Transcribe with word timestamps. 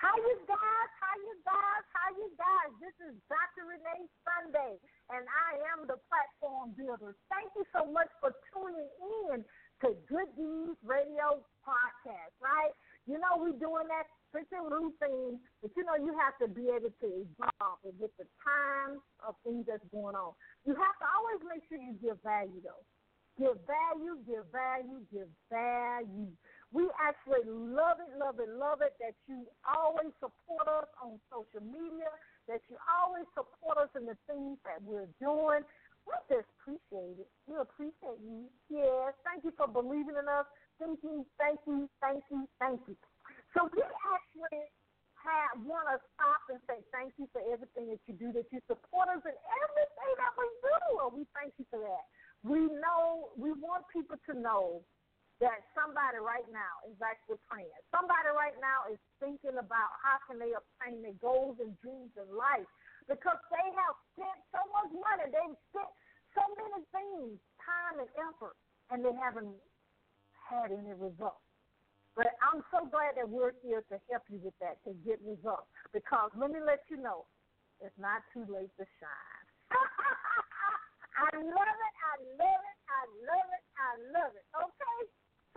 How 0.00 0.16
you 0.16 0.40
guys? 0.48 0.90
How 0.96 1.14
you 1.20 1.36
guys? 1.44 1.84
How 1.92 2.08
you 2.16 2.32
guys? 2.40 2.72
This 2.80 2.96
is 3.04 3.12
Dr. 3.28 3.68
Renee 3.68 4.08
Sunday, 4.24 4.80
and 5.12 5.28
I 5.28 5.60
am 5.76 5.84
the 5.84 6.00
platform 6.08 6.72
builder. 6.72 7.12
Thank 7.28 7.52
you 7.52 7.68
so 7.68 7.84
much 7.84 8.08
for 8.16 8.32
tuning 8.48 8.88
in 9.28 9.44
to 9.84 9.92
Good 10.08 10.32
Deeds 10.40 10.80
Radio 10.80 11.44
Podcast, 11.60 12.32
right? 12.40 12.72
You 13.04 13.20
know 13.20 13.44
we're 13.44 13.60
doing 13.60 13.92
that 13.92 14.08
freaking 14.32 14.72
routine, 14.72 15.36
but 15.60 15.68
you 15.76 15.84
know 15.84 16.00
you 16.00 16.16
have 16.16 16.32
to 16.40 16.48
be 16.48 16.72
able 16.72 16.96
to 16.96 17.08
evolve 17.20 17.84
and 17.84 17.92
with 18.00 18.16
the 18.16 18.24
times 18.40 19.04
of 19.20 19.36
things 19.44 19.68
that's 19.68 19.84
going 19.92 20.16
on. 20.16 20.32
You 20.64 20.80
have 20.80 20.96
to 21.04 21.06
always 21.12 21.44
make 21.44 21.60
sure 21.68 21.76
you 21.76 21.92
give 22.00 22.16
value, 22.24 22.64
though. 22.64 22.84
Give 23.36 23.56
value, 23.68 24.16
give 24.24 24.48
value, 24.48 25.04
give 25.12 25.28
value. 25.52 26.32
We 26.70 26.86
actually 27.02 27.42
love 27.50 27.98
it, 27.98 28.14
love 28.14 28.38
it, 28.38 28.46
love 28.46 28.78
it 28.78 28.94
that 29.02 29.18
you 29.26 29.42
always 29.66 30.14
support 30.22 30.70
us 30.70 30.86
on 31.02 31.18
social 31.26 31.66
media, 31.66 32.06
that 32.46 32.62
you 32.70 32.78
always 32.86 33.26
support 33.34 33.78
us 33.78 33.90
in 33.98 34.06
the 34.06 34.14
things 34.30 34.54
that 34.62 34.78
we're 34.86 35.10
doing. 35.18 35.66
We 36.06 36.14
just 36.30 36.46
appreciate 36.62 37.18
it. 37.18 37.30
We 37.50 37.58
appreciate 37.58 38.22
you. 38.22 38.46
Yes, 38.70 39.18
thank 39.26 39.42
you 39.42 39.50
for 39.58 39.66
believing 39.66 40.14
in 40.14 40.26
us. 40.30 40.46
Thank 40.78 41.02
you, 41.02 41.26
thank 41.36 41.58
you, 41.66 41.90
thank 41.98 42.22
you, 42.30 42.46
thank 42.62 42.80
you. 42.86 42.94
So 43.52 43.66
we 43.74 43.82
actually 43.82 44.70
have 45.20 45.60
want 45.66 45.90
to 45.92 46.00
stop 46.16 46.40
and 46.48 46.62
say 46.64 46.80
thank 46.94 47.12
you 47.20 47.28
for 47.34 47.42
everything 47.52 47.92
that 47.92 48.00
you 48.08 48.14
do, 48.16 48.32
that 48.32 48.48
you 48.48 48.62
support 48.64 49.10
us 49.12 49.20
in 49.26 49.36
everything 49.36 50.12
that 50.16 50.32
we 50.38 50.46
do, 50.64 50.80
we 51.12 51.26
thank 51.36 51.52
you 51.58 51.66
for 51.68 51.82
that. 51.82 52.04
We 52.40 52.72
know 52.80 53.28
we 53.36 53.52
want 53.52 53.84
people 53.92 54.16
to 54.30 54.32
know 54.32 54.80
that 55.40 55.64
somebody 55.72 56.20
right 56.20 56.44
now 56.52 56.84
is 56.84 56.96
actually 57.00 57.40
praying. 57.48 57.72
Somebody 57.88 58.28
right 58.36 58.56
now 58.60 58.84
is 58.92 59.00
thinking 59.24 59.56
about 59.56 59.90
how 60.04 60.20
can 60.28 60.36
they 60.36 60.52
obtain 60.52 61.00
their 61.00 61.16
goals 61.16 61.56
and 61.64 61.72
dreams 61.80 62.12
in 62.20 62.28
life 62.36 62.68
because 63.08 63.40
they 63.48 63.66
have 63.72 63.96
spent 64.12 64.38
so 64.52 64.60
much 64.68 64.92
money. 64.92 65.32
They've 65.32 65.58
spent 65.72 65.90
so 66.36 66.44
many 66.60 66.84
things, 66.92 67.40
time 67.64 68.04
and 68.04 68.10
effort, 68.20 68.54
and 68.92 69.00
they 69.00 69.16
haven't 69.16 69.56
had 70.44 70.76
any 70.76 70.92
results. 70.92 71.40
But 72.12 72.36
I'm 72.44 72.60
so 72.68 72.84
glad 72.84 73.16
that 73.16 73.24
we're 73.24 73.56
here 73.64 73.80
to 73.88 73.96
help 74.12 74.28
you 74.28 74.44
with 74.44 74.54
that, 74.60 74.76
to 74.84 74.92
get 75.08 75.24
results. 75.24 75.72
Because 75.96 76.28
let 76.36 76.52
me 76.52 76.60
let 76.60 76.84
you 76.92 77.00
know, 77.00 77.24
it's 77.80 77.96
not 77.96 78.20
too 78.36 78.44
late 78.44 78.70
to 78.76 78.84
shine. 79.00 79.46
I 81.16 81.32
love 81.32 81.76
it, 81.80 81.94
I 81.96 82.14
love 82.36 82.62
it, 82.66 82.78
I 82.92 83.02
love 83.24 83.48
it, 83.56 83.64
I 83.72 83.90
love 84.20 84.32
it. 84.36 84.46
Okay? 84.52 85.00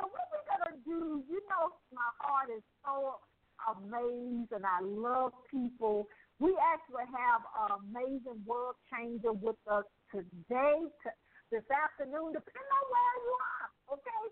So 0.03 0.11
what 0.11 0.27
we're 0.35 0.47
gonna 0.51 0.75
do, 0.83 1.23
you 1.31 1.39
know, 1.47 1.79
my 1.95 2.11
heart 2.19 2.51
is 2.51 2.59
so 2.83 3.23
amazed, 3.71 4.51
and 4.51 4.67
I 4.67 4.83
love 4.83 5.31
people. 5.47 6.11
We 6.43 6.51
actually 6.59 7.07
have 7.07 7.39
an 7.63 7.79
amazing 7.87 8.43
world 8.43 8.75
changer 8.91 9.31
with 9.31 9.55
us 9.71 9.87
today, 10.11 10.75
to, 10.83 11.09
this 11.55 11.63
afternoon, 11.71 12.35
depending 12.35 12.73
on 12.75 12.85
where 12.91 13.15
you 13.23 13.33
are. 13.47 13.67
Okay, 13.95 14.23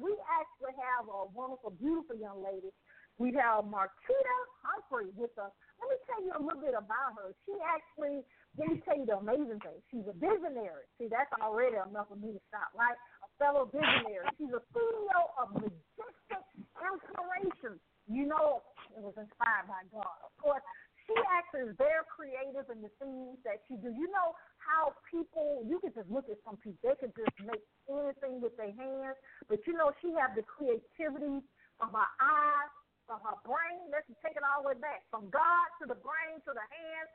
we 0.00 0.16
actually 0.40 0.72
have 0.80 1.04
a 1.12 1.28
wonderful, 1.36 1.76
beautiful 1.76 2.16
young 2.16 2.40
lady. 2.40 2.72
We 3.20 3.36
have 3.36 3.68
Marquita 3.68 4.36
Humphrey 4.64 5.12
with 5.12 5.36
us. 5.36 5.52
Let 5.76 5.86
me 5.92 5.96
tell 6.08 6.20
you 6.24 6.32
a 6.32 6.40
little 6.40 6.64
bit 6.64 6.72
about 6.72 7.20
her. 7.20 7.36
She 7.44 7.52
actually, 7.60 8.24
let 8.56 8.72
me 8.72 8.80
tell 8.88 8.96
you 8.96 9.04
the 9.04 9.20
amazing 9.20 9.60
thing. 9.60 9.84
She's 9.92 10.08
a 10.08 10.16
visionary. 10.16 10.88
See, 10.96 11.12
that's 11.12 11.28
already 11.36 11.76
enough 11.76 12.08
for 12.08 12.16
me 12.16 12.32
to 12.32 12.40
stop, 12.48 12.72
right? 12.72 12.96
Fellow 13.40 13.64
visionary. 13.72 14.28
She's 14.36 14.52
a 14.52 14.60
CEO 14.76 15.20
of 15.40 15.56
Majestic 15.56 16.44
Inspiration. 16.76 17.80
You 18.04 18.28
know, 18.28 18.60
it 18.92 19.00
was 19.00 19.16
inspired 19.16 19.64
by 19.64 19.80
God. 19.88 20.16
Of 20.20 20.36
course, 20.36 20.60
she 21.08 21.16
actually 21.32 21.72
is 21.72 21.74
very 21.80 22.04
creative 22.12 22.68
in 22.68 22.84
the 22.84 22.92
things 23.00 23.40
that 23.48 23.64
she 23.64 23.80
do. 23.80 23.88
You 23.88 24.12
know 24.12 24.36
how 24.60 24.92
people, 25.08 25.64
you 25.64 25.80
can 25.80 25.90
just 25.96 26.12
look 26.12 26.28
at 26.28 26.36
some 26.44 26.60
people, 26.60 26.78
they 26.84 26.94
can 27.00 27.10
just 27.16 27.34
make 27.40 27.64
anything 27.88 28.44
with 28.44 28.54
their 28.60 28.70
hands, 28.76 29.16
but 29.48 29.64
you 29.64 29.72
know 29.74 29.90
she 30.04 30.12
has 30.20 30.30
the 30.36 30.44
creativity 30.44 31.40
from 31.80 31.90
her 31.96 32.10
eyes, 32.20 32.70
from 33.08 33.24
her 33.24 33.40
brain. 33.42 33.88
Let's 33.90 34.06
take 34.22 34.36
it 34.36 34.44
all 34.44 34.62
the 34.62 34.76
way 34.76 34.78
back 34.78 35.02
from 35.08 35.32
God 35.32 35.66
to 35.82 35.88
the 35.88 35.98
brain 35.98 36.38
to 36.44 36.52
the 36.54 36.66
hands. 36.68 37.10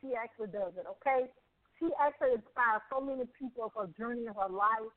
She 0.00 0.14
actually 0.14 0.54
does 0.54 0.72
it. 0.78 0.86
Okay, 1.00 1.28
she 1.76 1.90
actually 1.98 2.38
inspires 2.38 2.80
so 2.88 3.02
many 3.02 3.26
people 3.36 3.68
of 3.68 3.76
her 3.76 3.90
journey 3.98 4.30
of 4.30 4.38
her 4.38 4.48
life 4.48 4.94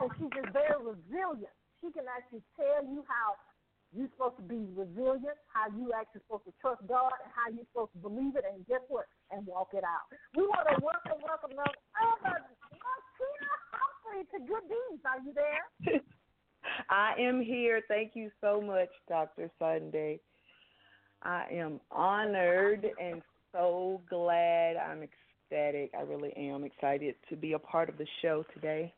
and 0.00 0.10
she's 0.18 0.32
just 0.32 0.52
very 0.52 0.78
resilient. 0.80 1.54
She 1.80 1.92
can 1.92 2.08
actually 2.08 2.42
tell 2.56 2.84
you 2.84 3.04
how 3.06 3.36
you're 3.94 4.10
supposed 4.12 4.36
to 4.36 4.46
be 4.46 4.66
resilient, 4.74 5.38
how 5.48 5.70
you 5.72 5.92
actually 5.94 6.20
supposed 6.26 6.44
to 6.44 6.54
trust 6.60 6.82
God, 6.88 7.14
and 7.22 7.30
how 7.32 7.48
you're 7.48 7.68
supposed 7.72 7.92
to 7.94 8.00
believe 8.02 8.36
it, 8.36 8.44
and 8.44 8.66
guess 8.66 8.82
what? 8.88 9.06
And 9.30 9.46
walk 9.46 9.72
it 9.72 9.84
out. 9.84 10.10
We 10.34 10.44
want 10.44 10.68
to 10.68 10.76
welcome, 10.82 11.22
welcome, 11.22 11.56
welcome, 11.56 11.84
oh, 12.02 12.16
Marquita 12.24 13.52
Humphrey 13.72 14.24
to 14.32 14.38
Good 14.44 14.66
Deeds. 14.68 15.02
Are 15.06 15.20
you 15.24 15.32
there? 15.32 16.00
I 16.90 17.14
am 17.18 17.40
here. 17.40 17.80
Thank 17.88 18.12
you 18.14 18.30
so 18.40 18.60
much, 18.60 18.90
Dr. 19.08 19.50
Sunday. 19.58 20.20
I 21.22 21.46
am 21.52 21.80
honored 21.90 22.86
and 23.00 23.22
so 23.52 24.02
glad. 24.08 24.76
I'm 24.76 25.02
ecstatic. 25.02 25.92
I 25.96 26.02
really 26.02 26.32
am 26.36 26.64
excited 26.64 27.14
to 27.30 27.36
be 27.36 27.54
a 27.54 27.58
part 27.58 27.88
of 27.88 27.98
the 27.98 28.06
show 28.20 28.44
today. 28.54 28.92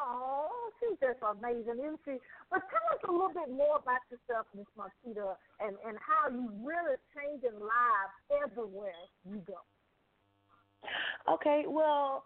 Oh, 0.00 0.70
she's 0.80 0.98
just 1.00 1.18
amazing, 1.22 1.82
isn't 1.82 2.00
she? 2.04 2.16
But 2.50 2.62
tell 2.70 2.86
us 2.94 3.02
a 3.08 3.12
little 3.12 3.28
bit 3.28 3.50
more 3.50 3.76
about 3.76 4.00
yourself, 4.10 4.46
Miss 4.54 4.66
Marquita, 4.76 5.34
and, 5.60 5.76
and 5.86 5.98
how 5.98 6.30
you 6.30 6.50
really 6.62 6.96
changing 7.14 7.58
lives 7.58 8.14
everywhere 8.44 8.92
you 9.28 9.42
go. 9.46 9.58
Okay, 11.32 11.64
well, 11.66 12.24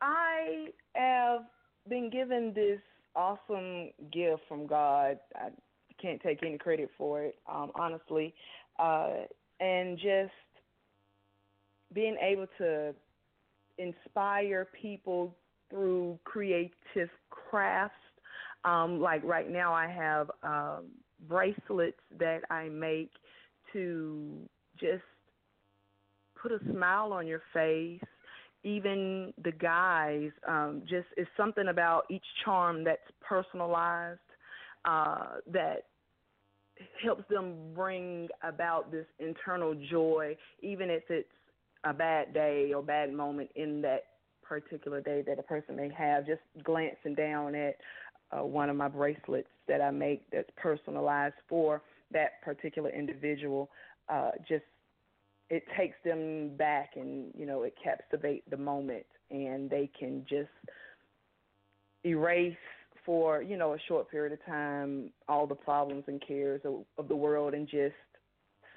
I 0.00 0.68
have 0.94 1.42
been 1.88 2.10
given 2.10 2.52
this 2.54 2.80
awesome 3.14 3.90
gift 4.12 4.42
from 4.48 4.66
God. 4.66 5.18
I 5.36 5.50
can't 6.00 6.20
take 6.22 6.42
any 6.42 6.58
credit 6.58 6.90
for 6.96 7.22
it, 7.24 7.36
um, 7.50 7.70
honestly. 7.74 8.34
Uh, 8.78 9.26
and 9.60 9.98
just 9.98 10.32
being 11.92 12.16
able 12.22 12.46
to 12.58 12.94
inspire 13.78 14.68
people 14.80 15.34
through 15.70 16.18
creative 16.24 17.08
crafts. 17.30 17.94
Um, 18.64 19.00
like 19.00 19.24
right 19.24 19.50
now, 19.50 19.72
I 19.72 19.88
have 19.88 20.30
um, 20.42 20.86
bracelets 21.28 22.00
that 22.18 22.40
I 22.50 22.68
make 22.68 23.10
to 23.72 24.48
just 24.78 25.02
put 26.40 26.52
a 26.52 26.58
smile 26.70 27.12
on 27.12 27.26
your 27.26 27.42
face. 27.52 28.02
Even 28.62 29.32
the 29.42 29.52
guys, 29.52 30.30
um, 30.46 30.82
just 30.82 31.06
it's 31.16 31.30
something 31.36 31.68
about 31.68 32.02
each 32.10 32.24
charm 32.44 32.84
that's 32.84 33.00
personalized 33.26 34.20
uh, 34.84 35.36
that 35.50 35.84
helps 37.02 37.24
them 37.30 37.54
bring 37.74 38.28
about 38.42 38.90
this 38.90 39.06
internal 39.18 39.74
joy, 39.90 40.36
even 40.62 40.90
if 40.90 41.02
it's 41.08 41.28
a 41.84 41.92
bad 41.94 42.34
day 42.34 42.72
or 42.74 42.82
bad 42.82 43.12
moment 43.12 43.50
in 43.56 43.80
that 43.82 44.04
particular 44.50 45.00
day 45.00 45.22
that 45.24 45.38
a 45.38 45.44
person 45.44 45.76
may 45.76 45.88
have, 45.96 46.26
just 46.26 46.40
glancing 46.64 47.14
down 47.14 47.54
at 47.54 47.76
uh, 48.32 48.44
one 48.44 48.68
of 48.68 48.74
my 48.74 48.88
bracelets 48.88 49.48
that 49.68 49.80
I 49.80 49.92
make 49.92 50.28
that's 50.32 50.50
personalized 50.56 51.36
for 51.48 51.82
that 52.10 52.42
particular 52.44 52.90
individual, 52.90 53.70
uh, 54.08 54.32
just 54.48 54.64
it 55.50 55.62
takes 55.78 55.94
them 56.04 56.56
back 56.56 56.90
and 56.96 57.32
you 57.38 57.46
know 57.46 57.62
it 57.62 57.74
captivates 57.82 58.44
the 58.50 58.56
moment 58.56 59.06
and 59.30 59.70
they 59.70 59.88
can 59.98 60.26
just 60.28 60.48
erase 62.04 62.56
for 63.06 63.42
you 63.42 63.56
know 63.56 63.74
a 63.74 63.78
short 63.88 64.10
period 64.10 64.32
of 64.32 64.44
time 64.46 65.10
all 65.28 65.46
the 65.46 65.54
problems 65.54 66.04
and 66.06 66.22
cares 66.26 66.60
of, 66.64 66.84
of 66.98 67.08
the 67.08 67.16
world 67.16 67.54
and 67.54 67.68
just 67.68 67.94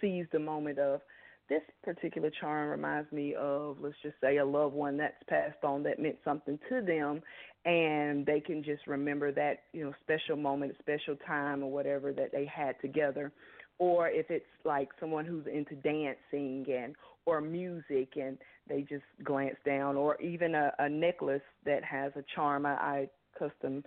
seize 0.01 0.25
the 0.31 0.39
moment 0.39 0.79
of 0.79 1.01
this 1.49 1.61
particular 1.83 2.31
charm 2.39 2.69
reminds 2.69 3.11
me 3.11 3.35
of, 3.35 3.77
let's 3.81 3.95
just 4.01 4.15
say, 4.21 4.37
a 4.37 4.45
loved 4.45 4.73
one 4.73 4.97
that's 4.97 5.21
passed 5.27 5.63
on 5.63 5.83
that 5.83 5.99
meant 5.99 6.17
something 6.23 6.57
to 6.69 6.81
them, 6.81 7.21
and 7.65 8.25
they 8.25 8.39
can 8.39 8.63
just 8.63 8.87
remember 8.87 9.31
that 9.31 9.63
you 9.73 9.83
know 9.83 9.93
special 10.01 10.35
moment, 10.35 10.75
special 10.79 11.15
time, 11.27 11.63
or 11.63 11.71
whatever 11.71 12.13
that 12.13 12.31
they 12.31 12.45
had 12.45 12.79
together. 12.81 13.31
Or 13.79 14.07
if 14.07 14.29
it's 14.29 14.45
like 14.63 14.89
someone 14.99 15.25
who's 15.25 15.47
into 15.47 15.75
dancing 15.75 16.65
and 16.71 16.95
or 17.25 17.41
music, 17.41 18.13
and 18.15 18.37
they 18.67 18.81
just 18.81 19.03
glance 19.23 19.57
down, 19.65 19.95
or 19.95 20.19
even 20.21 20.55
a, 20.55 20.71
a 20.79 20.89
necklace 20.89 21.41
that 21.65 21.83
has 21.83 22.11
a 22.15 22.23
charm. 22.35 22.65
I, 22.65 22.73
I 22.73 23.09
custom 23.37 23.83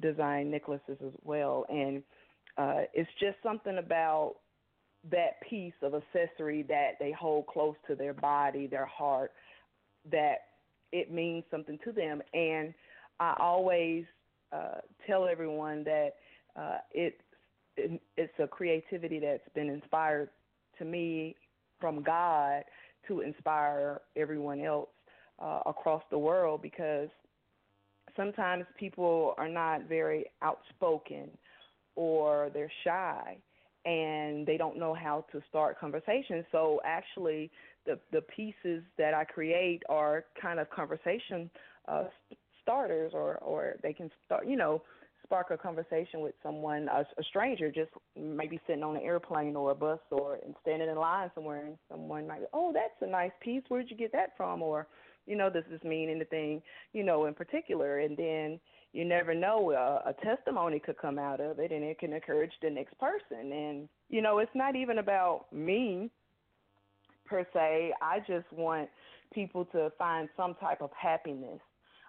design 0.00 0.50
necklaces 0.50 0.98
as 1.04 1.12
well, 1.24 1.66
and 1.68 2.02
uh, 2.56 2.82
it's 2.94 3.10
just 3.20 3.36
something 3.42 3.78
about 3.78 4.36
that 5.10 5.40
piece 5.48 5.72
of 5.82 5.94
accessory 5.94 6.62
that 6.64 6.92
they 6.98 7.12
hold 7.12 7.46
close 7.46 7.76
to 7.86 7.94
their 7.94 8.12
body, 8.12 8.66
their 8.66 8.86
heart, 8.86 9.32
that 10.10 10.40
it 10.92 11.10
means 11.12 11.44
something 11.50 11.78
to 11.84 11.92
them. 11.92 12.20
And 12.34 12.74
I 13.18 13.34
always 13.38 14.04
uh, 14.52 14.78
tell 15.06 15.26
everyone 15.26 15.84
that 15.84 16.10
uh, 16.56 16.78
it 16.92 17.20
it's 17.76 18.32
a 18.38 18.46
creativity 18.46 19.20
that's 19.20 19.48
been 19.54 19.70
inspired 19.70 20.28
to 20.78 20.84
me 20.84 21.34
from 21.80 22.02
God 22.02 22.64
to 23.08 23.20
inspire 23.20 24.02
everyone 24.16 24.60
else 24.60 24.90
uh, 25.38 25.60
across 25.64 26.02
the 26.10 26.18
world 26.18 26.60
because 26.60 27.08
sometimes 28.16 28.64
people 28.78 29.34
are 29.38 29.48
not 29.48 29.88
very 29.88 30.26
outspoken 30.42 31.30
or 31.96 32.50
they're 32.52 32.72
shy 32.84 33.38
and 33.84 34.46
they 34.46 34.56
don't 34.56 34.78
know 34.78 34.94
how 34.94 35.24
to 35.32 35.40
start 35.48 35.78
conversations. 35.78 36.44
So 36.52 36.80
actually, 36.84 37.50
the 37.86 37.98
the 38.12 38.22
pieces 38.22 38.82
that 38.98 39.14
I 39.14 39.24
create 39.24 39.82
are 39.88 40.24
kind 40.40 40.60
of 40.60 40.68
conversation 40.70 41.50
uh, 41.88 42.04
starters, 42.62 43.12
or 43.14 43.36
or 43.36 43.76
they 43.82 43.92
can 43.92 44.10
start, 44.26 44.46
you 44.46 44.56
know, 44.56 44.82
spark 45.22 45.50
a 45.50 45.56
conversation 45.56 46.20
with 46.20 46.34
someone, 46.42 46.88
a, 46.88 47.00
a 47.18 47.24
stranger, 47.28 47.70
just 47.70 47.90
maybe 48.16 48.60
sitting 48.66 48.82
on 48.82 48.96
an 48.96 49.02
airplane 49.02 49.54
or 49.56 49.70
a 49.70 49.74
bus 49.74 50.00
or 50.10 50.38
standing 50.62 50.88
in 50.88 50.96
line 50.96 51.30
somewhere, 51.34 51.66
and 51.66 51.76
someone 51.88 52.26
might, 52.26 52.42
oh, 52.52 52.72
that's 52.72 53.00
a 53.00 53.06
nice 53.06 53.30
piece. 53.40 53.62
Where'd 53.68 53.90
you 53.90 53.96
get 53.96 54.12
that 54.12 54.36
from? 54.36 54.60
Or, 54.60 54.88
you 55.26 55.36
know, 55.36 55.48
does 55.48 55.64
this 55.70 55.82
mean 55.84 56.10
anything, 56.10 56.60
you 56.92 57.04
know, 57.04 57.26
in 57.26 57.34
particular? 57.34 58.00
And 58.00 58.16
then 58.16 58.58
you 58.92 59.04
never 59.04 59.34
know, 59.34 59.70
a, 59.70 60.10
a 60.10 60.14
testimony 60.24 60.80
could 60.80 60.98
come 60.98 61.18
out 61.18 61.40
of 61.40 61.58
it, 61.58 61.70
and 61.70 61.84
it 61.84 61.98
can 61.98 62.12
encourage 62.12 62.52
the 62.60 62.70
next 62.70 62.98
person. 62.98 63.52
And 63.52 63.88
you 64.08 64.22
know, 64.22 64.38
it's 64.38 64.54
not 64.54 64.76
even 64.76 64.98
about 64.98 65.46
me 65.52 66.10
per 67.26 67.46
se. 67.52 67.92
I 68.02 68.18
just 68.20 68.50
want 68.52 68.88
people 69.32 69.64
to 69.66 69.92
find 69.96 70.28
some 70.36 70.54
type 70.54 70.82
of 70.82 70.90
happiness 71.00 71.60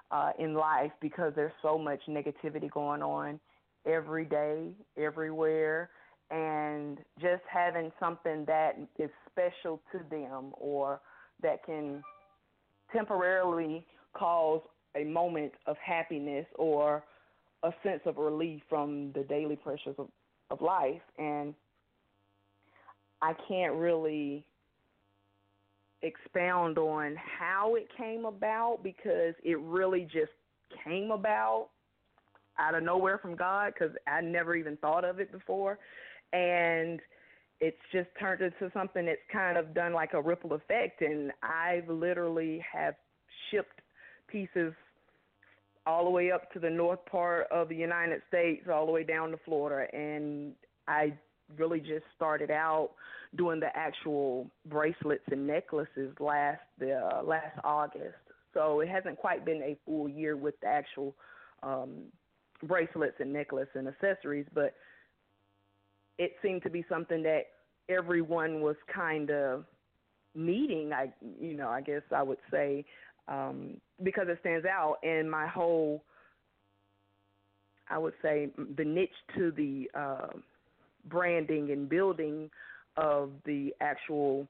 uh, 0.09 0.31
in 0.39 0.55
life 0.55 0.91
because 0.99 1.33
there's 1.35 1.53
so 1.61 1.77
much 1.77 1.99
negativity 2.09 2.69
going 2.69 3.01
on 3.01 3.39
every 3.85 4.25
day, 4.25 4.71
everywhere, 4.97 5.89
and 6.31 6.97
just 7.19 7.43
having 7.51 7.91
something 7.99 8.45
that 8.45 8.77
is 8.97 9.09
special 9.29 9.81
to 9.91 9.99
them 10.09 10.51
or 10.53 10.99
that 11.41 11.63
can 11.63 12.01
temporarily 12.91 13.85
cause 14.13 14.61
a 15.01 15.05
moment 15.05 15.53
of 15.67 15.77
happiness 15.77 16.45
or 16.55 17.03
a 17.63 17.71
sense 17.83 18.01
of 18.05 18.17
relief 18.17 18.61
from 18.69 19.11
the 19.13 19.23
daily 19.23 19.55
pressures 19.55 19.95
of, 19.97 20.07
of 20.49 20.61
life. 20.61 21.01
And 21.17 21.53
I 23.21 23.33
can't 23.47 23.75
really 23.75 24.45
expound 26.01 26.77
on 26.77 27.15
how 27.15 27.75
it 27.75 27.87
came 27.95 28.25
about 28.25 28.79
because 28.83 29.35
it 29.43 29.59
really 29.59 30.07
just 30.11 30.31
came 30.83 31.11
about 31.11 31.69
out 32.59 32.75
of 32.75 32.83
nowhere 32.83 33.17
from 33.17 33.35
God 33.35 33.73
because 33.73 33.95
I 34.07 34.21
never 34.21 34.55
even 34.55 34.77
thought 34.77 35.05
of 35.05 35.19
it 35.19 35.31
before. 35.31 35.79
And 36.33 36.99
it's 37.59 37.77
just 37.91 38.09
turned 38.19 38.41
into 38.41 38.71
something 38.73 39.05
that's 39.05 39.19
kind 39.31 39.57
of 39.57 39.73
done 39.73 39.93
like 39.93 40.13
a 40.13 40.21
ripple 40.21 40.53
effect. 40.53 41.01
And 41.01 41.31
I've 41.43 41.87
literally 41.87 42.63
have 42.71 42.95
shipped 43.49 43.81
pieces 44.27 44.73
all 45.85 46.03
the 46.03 46.09
way 46.09 46.31
up 46.31 46.51
to 46.53 46.59
the 46.59 46.69
north 46.69 47.03
part 47.05 47.47
of 47.51 47.69
the 47.69 47.75
United 47.75 48.21
States, 48.27 48.67
all 48.71 48.85
the 48.85 48.91
way 48.91 49.03
down 49.03 49.31
to 49.31 49.37
Florida. 49.45 49.87
And 49.95 50.53
I 50.87 51.13
really 51.57 51.79
just 51.79 52.05
started 52.15 52.51
out 52.51 52.91
doing 53.35 53.59
the 53.59 53.75
actual 53.75 54.49
bracelets 54.67 55.23
and 55.31 55.47
necklaces 55.47 56.13
last 56.19 56.61
the 56.79 56.93
uh, 56.93 57.23
last 57.23 57.57
August. 57.63 58.15
So 58.53 58.81
it 58.81 58.89
hasn't 58.89 59.17
quite 59.17 59.45
been 59.45 59.61
a 59.63 59.77
full 59.85 60.09
year 60.09 60.35
with 60.35 60.59
the 60.61 60.67
actual 60.67 61.15
um, 61.63 62.03
bracelets 62.63 63.15
and 63.19 63.31
necklace 63.31 63.69
and 63.75 63.87
accessories, 63.87 64.45
but 64.53 64.75
it 66.17 66.33
seemed 66.41 66.63
to 66.63 66.69
be 66.69 66.85
something 66.89 67.23
that 67.23 67.43
everyone 67.89 68.61
was 68.61 68.75
kind 68.93 69.31
of 69.31 69.65
needing. 70.35 70.91
I, 70.93 71.11
you 71.39 71.55
know, 71.55 71.69
I 71.69 71.81
guess 71.81 72.01
I 72.15 72.23
would 72.23 72.37
say 72.51 72.85
um, 73.27 73.77
because 74.03 74.27
it 74.27 74.37
stands 74.41 74.65
out, 74.65 74.97
and 75.03 75.29
my 75.29 75.47
whole, 75.47 76.03
I 77.89 77.97
would 77.97 78.13
say, 78.21 78.49
the 78.77 78.83
niche 78.83 79.09
to 79.37 79.51
the 79.51 79.89
uh, 79.97 80.27
branding 81.05 81.71
and 81.71 81.87
building 81.87 82.49
of 82.97 83.31
the 83.45 83.73
actual 83.81 84.47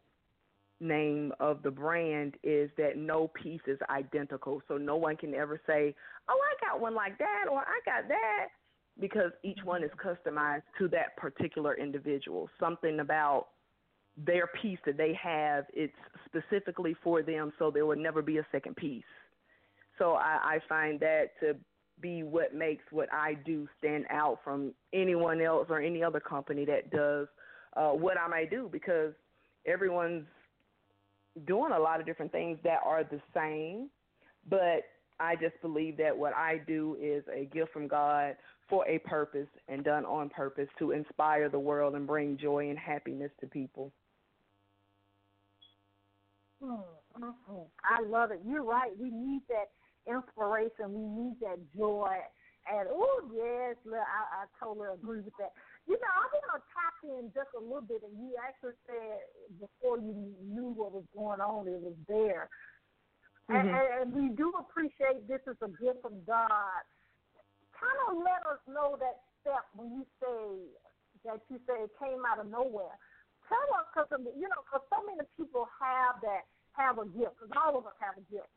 name 0.79 1.31
of 1.39 1.61
the 1.61 1.71
brand 1.71 2.33
is 2.43 2.69
that 2.77 2.97
no 2.97 3.27
piece 3.27 3.61
is 3.67 3.77
identical. 3.89 4.61
So 4.67 4.77
no 4.77 4.95
one 4.95 5.15
can 5.15 5.33
ever 5.35 5.61
say, 5.67 5.95
"Oh, 6.27 6.39
I 6.39 6.65
got 6.65 6.81
one 6.81 6.95
like 6.95 7.17
that," 7.19 7.45
or 7.49 7.59
"I 7.59 7.79
got 7.85 8.07
that," 8.07 8.47
because 8.99 9.31
each 9.43 9.59
one 9.63 9.83
is 9.83 9.91
customized 9.91 10.63
to 10.79 10.87
that 10.89 11.15
particular 11.17 11.75
individual. 11.75 12.49
Something 12.59 12.99
about 12.99 13.49
their 14.17 14.47
piece 14.61 14.79
that 14.85 14.97
they 14.97 15.17
have, 15.21 15.65
it's 15.73 15.93
specifically 16.25 16.95
for 17.03 17.21
them, 17.21 17.53
so 17.57 17.71
there 17.71 17.85
will 17.85 17.97
never 17.97 18.21
be 18.21 18.37
a 18.37 18.47
second 18.51 18.75
piece. 18.75 19.03
So 19.97 20.13
I, 20.13 20.39
I 20.43 20.59
find 20.67 20.99
that 20.99 21.31
to 21.39 21.55
be 22.01 22.23
what 22.23 22.55
makes 22.55 22.83
what 22.91 23.11
I 23.13 23.35
do 23.45 23.67
stand 23.77 24.05
out 24.09 24.39
from 24.43 24.73
anyone 24.93 25.41
else 25.41 25.67
or 25.69 25.79
any 25.79 26.03
other 26.03 26.19
company 26.19 26.65
that 26.65 26.89
does 26.89 27.27
uh, 27.77 27.91
what 27.91 28.17
I 28.17 28.27
may 28.27 28.47
do 28.49 28.69
because 28.71 29.13
everyone's 29.65 30.25
doing 31.45 31.71
a 31.71 31.79
lot 31.79 31.99
of 31.99 32.05
different 32.05 32.31
things 32.31 32.57
that 32.63 32.79
are 32.83 33.03
the 33.03 33.21
same, 33.33 33.89
but 34.49 34.83
I 35.21 35.35
just 35.35 35.61
believe 35.61 35.97
that 35.97 36.17
what 36.17 36.33
I 36.33 36.61
do 36.65 36.97
is 36.99 37.23
a 37.31 37.45
gift 37.45 37.71
from 37.71 37.87
God 37.87 38.35
for 38.67 38.87
a 38.87 38.97
purpose 38.99 39.47
and 39.67 39.83
done 39.83 40.03
on 40.05 40.29
purpose 40.29 40.67
to 40.79 40.91
inspire 40.91 41.47
the 41.47 41.59
world 41.59 41.93
and 41.95 42.07
bring 42.07 42.37
joy 42.37 42.69
and 42.69 42.79
happiness 42.79 43.29
to 43.39 43.47
people. 43.47 43.91
Mm-hmm. 46.63 47.67
I 47.83 48.01
love 48.07 48.31
it. 48.31 48.41
You're 48.45 48.63
right. 48.63 48.91
We 48.99 49.11
need 49.11 49.41
that 49.49 49.69
inspiration. 50.11 50.89
We 50.89 51.05
need 51.05 51.35
that 51.41 51.59
joy. 51.77 52.17
And 52.71 52.87
oh 52.89 53.21
yes, 53.33 53.75
I, 53.85 54.41
I 54.41 54.63
totally 54.63 54.87
agree 54.93 55.21
with 55.21 55.33
that. 55.39 55.51
You 55.87 55.97
know, 55.97 56.13
I 56.13 56.25
want 56.29 56.61
to 56.61 56.69
tap 56.73 56.93
in 57.03 57.31
just 57.33 57.49
a 57.57 57.61
little 57.61 57.81
bit, 57.81 58.01
and 58.05 58.13
you 58.17 58.33
actually 58.37 58.77
said 58.85 59.25
before 59.59 59.97
you 59.97 60.13
knew 60.45 60.69
what 60.77 60.93
was 60.93 61.03
going 61.13 61.41
on, 61.41 61.67
it 61.67 61.81
was 61.81 61.97
there. 62.07 62.49
Mm-hmm. 63.49 63.67
And, 63.67 63.69
and, 63.69 64.07
we 64.13 64.29
do 64.37 64.53
appreciate 64.59 65.27
this 65.27 65.41
is 65.49 65.57
a 65.65 65.71
gift 65.81 66.01
from 66.05 66.21
God. 66.23 66.83
Kind 67.75 67.99
of 68.07 68.21
let 68.21 68.45
us 68.45 68.61
know 68.69 68.95
that 69.01 69.25
step 69.41 69.65
when 69.73 69.91
you 69.91 70.05
say 70.21 70.69
that 71.25 71.41
you 71.49 71.57
say 71.65 71.85
it 71.85 71.93
came 71.97 72.21
out 72.25 72.39
of 72.39 72.47
nowhere. 72.47 72.95
Tell 73.49 73.67
us, 73.75 73.89
because 73.91 74.09
you 74.37 74.47
know, 74.47 74.61
because 74.63 74.85
so 74.87 75.03
many 75.03 75.25
people 75.35 75.67
have 75.81 76.21
that 76.23 76.47
have 76.77 77.01
a 77.01 77.07
gift, 77.11 77.35
because 77.35 77.51
all 77.57 77.75
of 77.75 77.83
us 77.83 77.97
have 77.99 78.15
a 78.15 78.25
gift. 78.31 78.47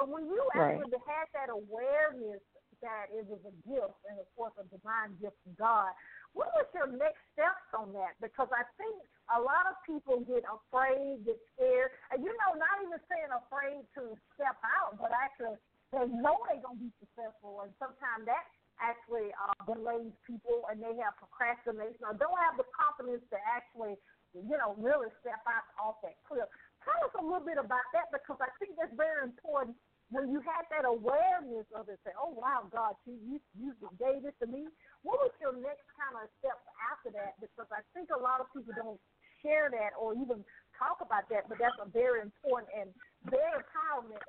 But 0.00 0.08
when 0.08 0.26
you 0.26 0.40
right. 0.56 0.80
actually 0.80 0.96
had 1.04 1.28
that 1.36 1.52
awareness 1.52 2.40
that 2.80 3.12
it 3.12 3.28
was 3.28 3.44
a 3.44 3.52
gift 3.68 4.00
and 4.08 4.16
of 4.16 4.24
course 4.32 4.56
a 4.56 4.64
divine 4.72 5.12
gift 5.20 5.36
from 5.44 5.52
God, 5.60 5.92
what 6.32 6.48
was 6.56 6.64
your 6.72 6.88
next 6.88 7.20
steps 7.36 7.68
on 7.76 7.92
that? 7.92 8.16
Because 8.22 8.48
I 8.48 8.64
think 8.80 8.96
a 9.28 9.38
lot 9.38 9.68
of 9.68 9.76
people 9.84 10.24
get 10.24 10.46
afraid, 10.46 11.20
get 11.26 11.38
scared, 11.54 11.92
and 12.10 12.22
you 12.22 12.32
know, 12.32 12.56
not 12.56 12.80
even 12.80 12.98
saying 13.10 13.28
afraid 13.28 13.84
to 13.98 14.16
step 14.34 14.56
out, 14.64 14.96
but 14.96 15.12
actually 15.12 15.60
they 15.92 16.06
know 16.22 16.38
they're 16.46 16.62
gonna 16.62 16.80
be 16.80 16.90
successful, 17.02 17.60
and 17.66 17.70
sometimes 17.76 18.24
that 18.24 18.46
actually 18.80 19.34
uh, 19.36 19.52
delays 19.68 20.14
people, 20.24 20.64
and 20.72 20.80
they 20.80 20.96
have 21.02 21.18
procrastination 21.20 22.00
or 22.08 22.16
don't 22.16 22.40
have 22.40 22.56
the 22.56 22.64
confidence 22.72 23.20
to 23.28 23.36
actually, 23.44 23.98
you 24.32 24.56
know, 24.56 24.72
really 24.80 25.12
step 25.20 25.44
out 25.44 25.66
off 25.76 26.00
that 26.00 26.16
cliff. 26.24 26.48
Tell 26.86 26.96
us 27.04 27.12
a 27.18 27.20
little 27.20 27.44
bit 27.44 27.60
about 27.60 27.84
that 27.92 28.08
because 28.08 28.40
I 28.40 28.48
think 28.56 28.78
that's 28.80 28.94
very 28.96 29.20
important 29.28 29.76
when 30.10 30.26
you 30.26 30.42
had 30.42 30.66
that 30.74 30.82
awareness 30.82 31.66
of 31.74 31.86
it, 31.88 31.98
say, 32.02 32.10
"Oh 32.18 32.34
wow, 32.34 32.66
God, 32.70 32.98
you 33.06 33.14
you, 33.22 33.38
you 33.54 33.72
gave 33.98 34.26
this 34.26 34.34
to 34.42 34.46
me." 34.46 34.66
What 35.02 35.22
was 35.22 35.30
your 35.40 35.54
next 35.54 35.86
kind 35.94 36.18
of 36.18 36.26
steps 36.42 36.66
after 36.90 37.14
that? 37.14 37.38
Because 37.38 37.70
I 37.70 37.80
think 37.94 38.10
a 38.10 38.18
lot 38.18 38.42
of 38.42 38.50
people 38.50 38.74
don't 38.74 39.00
share 39.40 39.70
that 39.70 39.94
or 39.94 40.12
even 40.18 40.42
talk 40.76 40.98
about 41.00 41.30
that, 41.30 41.48
but 41.48 41.62
that's 41.62 41.78
a 41.78 41.88
very 41.88 42.20
important 42.20 42.68
and 42.74 42.90
very 43.30 43.62
empowerment, 43.62 44.20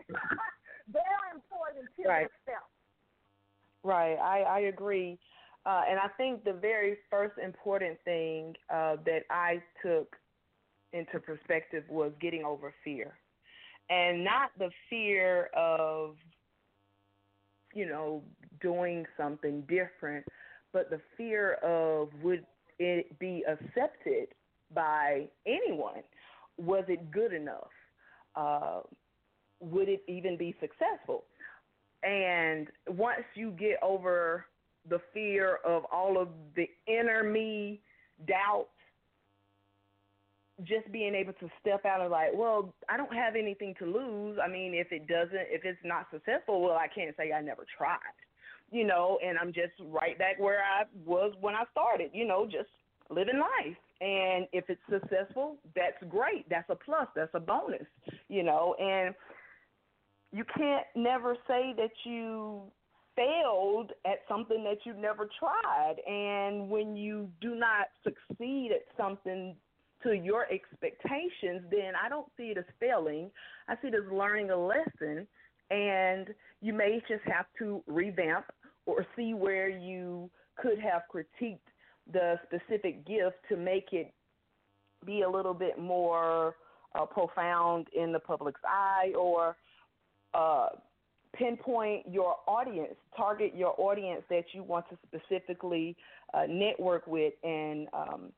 very 0.88 1.30
important 1.34 1.90
right. 2.06 2.30
step. 2.46 2.64
Right, 3.84 4.16
I 4.22 4.46
I 4.46 4.60
agree. 4.70 5.18
Uh, 5.66 5.82
and 5.90 6.00
I 6.00 6.08
think 6.18 6.44
the 6.44 6.54
very 6.54 6.98
first 7.10 7.38
important 7.38 7.98
thing 8.06 8.56
uh, 8.70 8.98
that 9.06 9.26
I 9.30 9.62
took 9.82 10.16
into 10.94 11.20
perspective 11.52 11.84
was 11.90 12.12
getting 12.22 12.44
over 12.44 12.74
fear. 12.84 13.14
And 13.90 14.24
not 14.24 14.52
the 14.58 14.70
fear 14.90 15.50
of 15.56 16.16
you 17.74 17.86
know 17.86 18.22
doing 18.62 19.06
something 19.18 19.62
different 19.62 20.26
but 20.74 20.90
the 20.90 21.00
fear 21.18 21.54
of 21.64 22.10
would 22.22 22.46
it 22.80 23.18
be 23.20 23.44
accepted 23.48 24.28
by 24.74 25.28
anyone? 25.46 26.02
Was 26.58 26.86
it 26.88 27.12
good 27.12 27.34
enough? 27.34 27.72
Uh, 28.36 28.82
would 29.60 29.90
it 29.90 30.02
even 30.08 30.38
be 30.38 30.56
successful? 30.62 31.26
And 32.04 32.68
once 32.88 33.24
you 33.36 33.52
get 33.52 33.78
over 33.84 34.46
the 34.90 35.02
fear 35.14 35.60
of 35.66 35.84
all 35.92 36.18
of 36.18 36.30
the 36.56 36.70
inner 36.88 37.22
me 37.24 37.82
doubt 38.26 38.70
just 40.64 40.92
being 40.92 41.16
able 41.16 41.34
to 41.34 41.50
step 41.60 41.86
out 41.86 42.02
and 42.02 42.12
like, 42.12 42.30
well, 42.34 42.74
I 42.90 42.98
don't 42.98 43.14
have 43.14 43.36
anything 43.36 43.76
to 43.80 43.86
lose. 43.86 44.38
I 44.44 44.48
mean, 44.48 44.74
if 44.74 44.92
it 44.92 45.08
doesn't, 45.08 45.48
if 45.50 45.66
it's 45.66 45.80
not 45.84 46.08
successful, 46.12 46.62
well, 46.62 46.78
I 46.78 46.88
can't 46.88 47.16
say 47.18 47.32
I 47.32 47.42
never 47.42 47.66
tried, 47.78 47.98
you 48.72 48.86
know, 48.86 49.20
and 49.24 49.38
I'm 49.38 49.54
just 49.54 49.74
right 49.80 50.18
back 50.18 50.40
where 50.40 50.60
I 50.60 50.84
was 51.06 51.34
when 51.42 51.56
I 51.56 51.64
started, 51.72 52.12
you 52.14 52.26
know, 52.26 52.46
just 52.46 52.70
living 53.10 53.40
life. 53.40 53.78
And 54.02 54.48
if 54.52 54.66
it's 54.70 54.82
successful, 54.90 55.58
that's 55.76 56.02
great. 56.10 56.50
That's 56.50 56.70
a 56.70 56.76
plus. 56.76 57.08
That's 57.16 57.34
a 57.34 57.40
bonus, 57.40 57.86
you 58.30 58.44
know, 58.44 58.76
and 58.80 59.14
you 60.32 60.44
can't 60.58 60.86
never 60.96 61.36
say 61.48 61.74
that 61.78 61.92
you 62.04 62.62
failed 63.16 63.92
at 64.06 64.20
something 64.28 64.64
that 64.64 64.78
you've 64.86 64.98
never 64.98 65.30
tried. 65.38 65.96
And 66.08 66.70
when 66.70 66.96
you 66.96 67.30
do 67.42 67.56
not 67.56 67.88
succeed 68.04 68.72
at 68.72 68.86
something 68.98 69.56
to 70.04 70.14
your 70.14 70.46
expectations, 70.52 71.64
then 71.70 71.94
I 72.02 72.10
don't 72.10 72.28
see 72.38 72.46
it 72.46 72.58
as 72.58 72.66
failing. 72.80 73.30
I 73.68 73.76
see 73.82 73.90
it 73.90 73.96
as 73.96 74.12
learning 74.12 74.52
a 74.52 74.58
lesson. 74.58 75.28
And 75.70 76.28
you 76.62 76.74
may 76.74 77.02
just 77.08 77.24
have 77.26 77.46
to 77.60 77.82
revamp 77.88 78.46
or 78.86 79.06
see 79.16 79.34
where 79.34 79.70
you 79.70 80.30
could 80.58 80.80
have 80.80 81.04
critiqued 81.14 81.60
the 82.12 82.40
specific 82.46 83.06
gift 83.06 83.38
to 83.50 83.56
make 83.56 83.90
it 83.94 84.14
be 85.06 85.22
a 85.22 85.30
little 85.30 85.54
bit 85.54 85.80
more 85.80 86.56
uh, 86.96 87.06
profound 87.06 87.88
in 87.96 88.12
the 88.12 88.20
public's 88.20 88.62
eye 88.66 89.14
or 89.18 89.56
uh, 90.34 90.68
pinpoint 91.34 92.06
your 92.10 92.36
audience, 92.48 92.96
target 93.16 93.54
your 93.56 93.74
audience 93.78 94.24
that 94.30 94.44
you 94.54 94.64
want 94.64 94.86
to 94.90 94.98
specifically 95.08 95.96
uh, 96.34 96.44
network 96.48 97.08
with 97.08 97.34
and 97.44 97.88
um, 97.94 98.32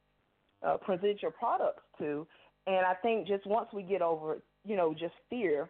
uh, 0.65 0.77
present 0.77 1.21
your 1.21 1.31
products 1.31 1.83
to. 1.99 2.25
And 2.67 2.85
I 2.85 2.93
think 2.93 3.27
just 3.27 3.45
once 3.45 3.67
we 3.73 3.83
get 3.83 4.01
over, 4.01 4.37
you 4.65 4.75
know, 4.75 4.93
just 4.93 5.13
fear, 5.29 5.69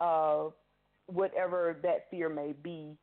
uh, 0.00 0.44
whatever 1.06 1.76
that 1.82 2.06
fear 2.10 2.28
may 2.28 2.52
be, 2.62 2.96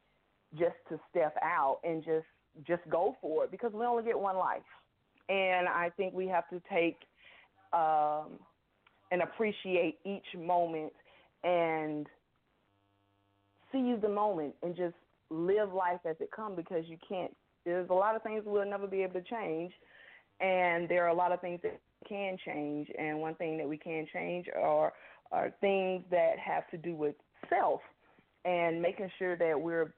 just 0.58 0.76
to 0.90 1.00
step 1.10 1.36
out 1.44 1.80
and 1.84 2.04
just 2.04 2.26
just 2.66 2.82
go 2.90 3.18
for 3.22 3.44
it 3.44 3.52
because 3.52 3.74
we 3.74 3.86
only 3.86 4.04
get 4.04 4.18
one 4.18 4.38
life. 4.38 4.62
And 5.28 5.68
I 5.68 5.92
think 5.98 6.14
we 6.14 6.28
have 6.28 6.48
to 6.50 6.62
take 6.72 6.98
um, 7.74 8.40
and 9.12 9.22
appreciate 9.22 9.98
each 10.06 10.26
moment 10.38 10.94
and 11.44 12.08
seize 13.72 13.98
the 14.02 14.10
moment 14.10 14.54
and 14.64 14.76
just 14.76 14.96
live 15.30 15.74
life 15.74 16.00
as 16.10 16.16
it 16.20 16.30
comes 16.32 16.56
because 16.56 16.86
you 16.88 16.98
can't. 17.08 17.36
There's 17.66 17.90
a 17.90 17.94
lot 17.94 18.16
of 18.16 18.22
things 18.22 18.44
we'll 18.46 18.70
never 18.70 18.88
be 18.88 19.02
able 19.02 19.20
to 19.20 19.24
change, 19.24 19.74
and 20.40 20.88
there 20.90 21.04
are 21.06 21.10
a 21.10 21.16
lot 21.16 21.32
of 21.32 21.42
things 21.42 21.60
that 21.64 21.80
can 22.08 22.38
change. 22.46 22.90
And 22.98 23.20
one 23.20 23.36
thing 23.36 23.58
that 23.58 23.68
we 23.68 23.78
can 23.78 24.08
change 24.14 24.48
are 24.56 24.94
are 25.32 25.52
things 25.60 26.04
that 26.12 26.38
have 26.38 26.70
to 26.70 26.78
do 26.78 26.96
with 26.96 27.16
self 27.50 27.82
and 28.46 28.82
making 28.82 29.10
sure 29.18 29.36
that 29.36 29.60
we're 29.60 29.92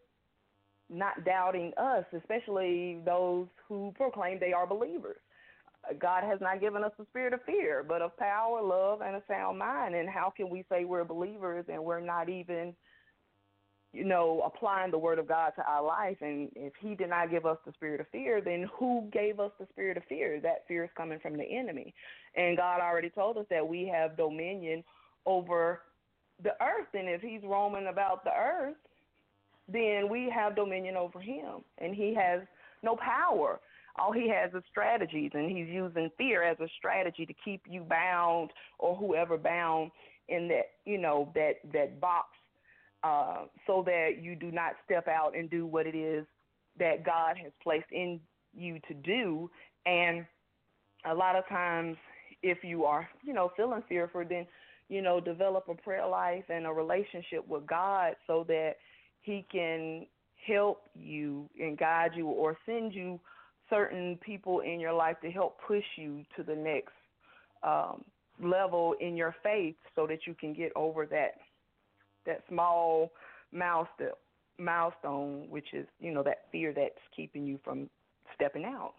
not 0.89 1.25
doubting 1.25 1.73
us, 1.77 2.05
especially 2.15 2.99
those 3.05 3.47
who 3.67 3.93
proclaim 3.95 4.39
they 4.39 4.53
are 4.53 4.65
believers. 4.65 5.17
God 5.99 6.23
has 6.23 6.39
not 6.41 6.61
given 6.61 6.83
us 6.83 6.91
a 6.99 7.05
spirit 7.05 7.33
of 7.33 7.43
fear, 7.45 7.83
but 7.87 8.01
of 8.01 8.15
power, 8.17 8.61
love, 8.61 9.01
and 9.01 9.15
a 9.15 9.23
sound 9.27 9.59
mind. 9.59 9.95
And 9.95 10.09
how 10.09 10.31
can 10.35 10.49
we 10.49 10.65
say 10.69 10.85
we're 10.85 11.03
believers 11.03 11.65
and 11.71 11.83
we're 11.83 11.99
not 11.99 12.29
even 12.29 12.73
you 13.93 14.03
know, 14.03 14.41
applying 14.45 14.91
the 14.91 14.97
word 14.97 15.19
of 15.19 15.27
God 15.27 15.51
to 15.55 15.63
our 15.63 15.83
life. 15.83 16.17
And 16.21 16.49
if 16.55 16.73
He 16.79 16.95
did 16.95 17.09
not 17.09 17.31
give 17.31 17.45
us 17.45 17.57
the 17.65 17.71
spirit 17.73 18.01
of 18.01 18.07
fear, 18.11 18.41
then 18.41 18.67
who 18.77 19.09
gave 19.11 19.39
us 19.39 19.51
the 19.59 19.67
spirit 19.71 19.97
of 19.97 20.03
fear? 20.09 20.39
That 20.41 20.65
fear 20.67 20.83
is 20.83 20.89
coming 20.95 21.19
from 21.19 21.37
the 21.37 21.43
enemy. 21.43 21.93
And 22.35 22.57
God 22.57 22.81
already 22.81 23.09
told 23.09 23.37
us 23.37 23.45
that 23.49 23.67
we 23.67 23.87
have 23.93 24.17
dominion 24.17 24.83
over 25.25 25.81
the 26.43 26.51
earth. 26.61 26.87
And 26.93 27.07
if 27.09 27.21
He's 27.21 27.41
roaming 27.43 27.87
about 27.87 28.23
the 28.23 28.31
earth, 28.31 28.75
then 29.71 30.09
we 30.09 30.31
have 30.33 30.55
dominion 30.55 30.95
over 30.95 31.19
Him. 31.19 31.61
And 31.77 31.95
He 31.95 32.13
has 32.15 32.41
no 32.83 32.97
power. 32.97 33.59
All 33.99 34.11
he 34.11 34.29
has 34.29 34.53
is 34.53 34.63
strategies, 34.69 35.31
and 35.33 35.49
he's 35.49 35.67
using 35.67 36.11
fear 36.17 36.43
as 36.43 36.59
a 36.59 36.67
strategy 36.77 37.25
to 37.25 37.33
keep 37.43 37.63
you 37.67 37.81
bound 37.81 38.51
or 38.77 38.95
whoever 38.95 39.37
bound 39.37 39.91
in 40.29 40.47
that 40.49 40.71
you 40.85 40.97
know 40.97 41.31
that 41.33 41.55
that 41.73 41.99
box 41.99 42.27
uh, 43.03 43.45
so 43.65 43.83
that 43.85 44.21
you 44.21 44.35
do 44.35 44.51
not 44.51 44.73
step 44.85 45.07
out 45.07 45.35
and 45.35 45.49
do 45.49 45.65
what 45.65 45.85
it 45.85 45.95
is 45.95 46.25
that 46.79 47.05
God 47.05 47.35
has 47.41 47.51
placed 47.61 47.91
in 47.91 48.19
you 48.55 48.79
to 48.87 48.93
do. 48.93 49.49
And 49.85 50.25
a 51.09 51.13
lot 51.13 51.35
of 51.35 51.47
times, 51.47 51.97
if 52.43 52.63
you 52.63 52.85
are, 52.85 53.07
you 53.23 53.33
know, 53.33 53.51
feeling 53.55 53.83
fearful, 53.87 54.23
then, 54.27 54.45
you 54.89 55.01
know, 55.01 55.19
develop 55.19 55.65
a 55.69 55.75
prayer 55.75 56.07
life 56.07 56.43
and 56.49 56.65
a 56.65 56.71
relationship 56.71 57.47
with 57.47 57.65
God 57.67 58.15
so 58.25 58.45
that 58.47 58.73
He 59.21 59.45
can 59.51 60.05
help 60.45 60.83
you 60.95 61.49
and 61.59 61.77
guide 61.77 62.11
you 62.15 62.27
or 62.27 62.57
send 62.65 62.93
you 62.93 63.19
certain 63.69 64.17
people 64.23 64.61
in 64.61 64.79
your 64.79 64.93
life 64.93 65.17
to 65.21 65.29
help 65.29 65.57
push 65.67 65.83
you 65.97 66.23
to 66.35 66.43
the 66.43 66.55
next 66.55 66.93
um, 67.63 68.03
level 68.41 68.95
in 69.01 69.17
your 69.17 69.35
faith 69.43 69.75
so 69.95 70.07
that 70.07 70.19
you 70.25 70.33
can 70.33 70.53
get 70.53 70.71
over 70.75 71.05
that 71.05 71.31
that 72.27 72.43
small 72.47 73.11
milestone, 73.51 74.13
milestone, 74.59 75.49
which 75.49 75.73
is 75.73 75.87
you 75.99 76.11
know 76.11 76.23
that 76.23 76.45
fear 76.51 76.73
that's 76.73 77.01
keeping 77.15 77.45
you 77.45 77.59
from 77.63 77.89
stepping 78.35 78.65
out. 78.65 78.93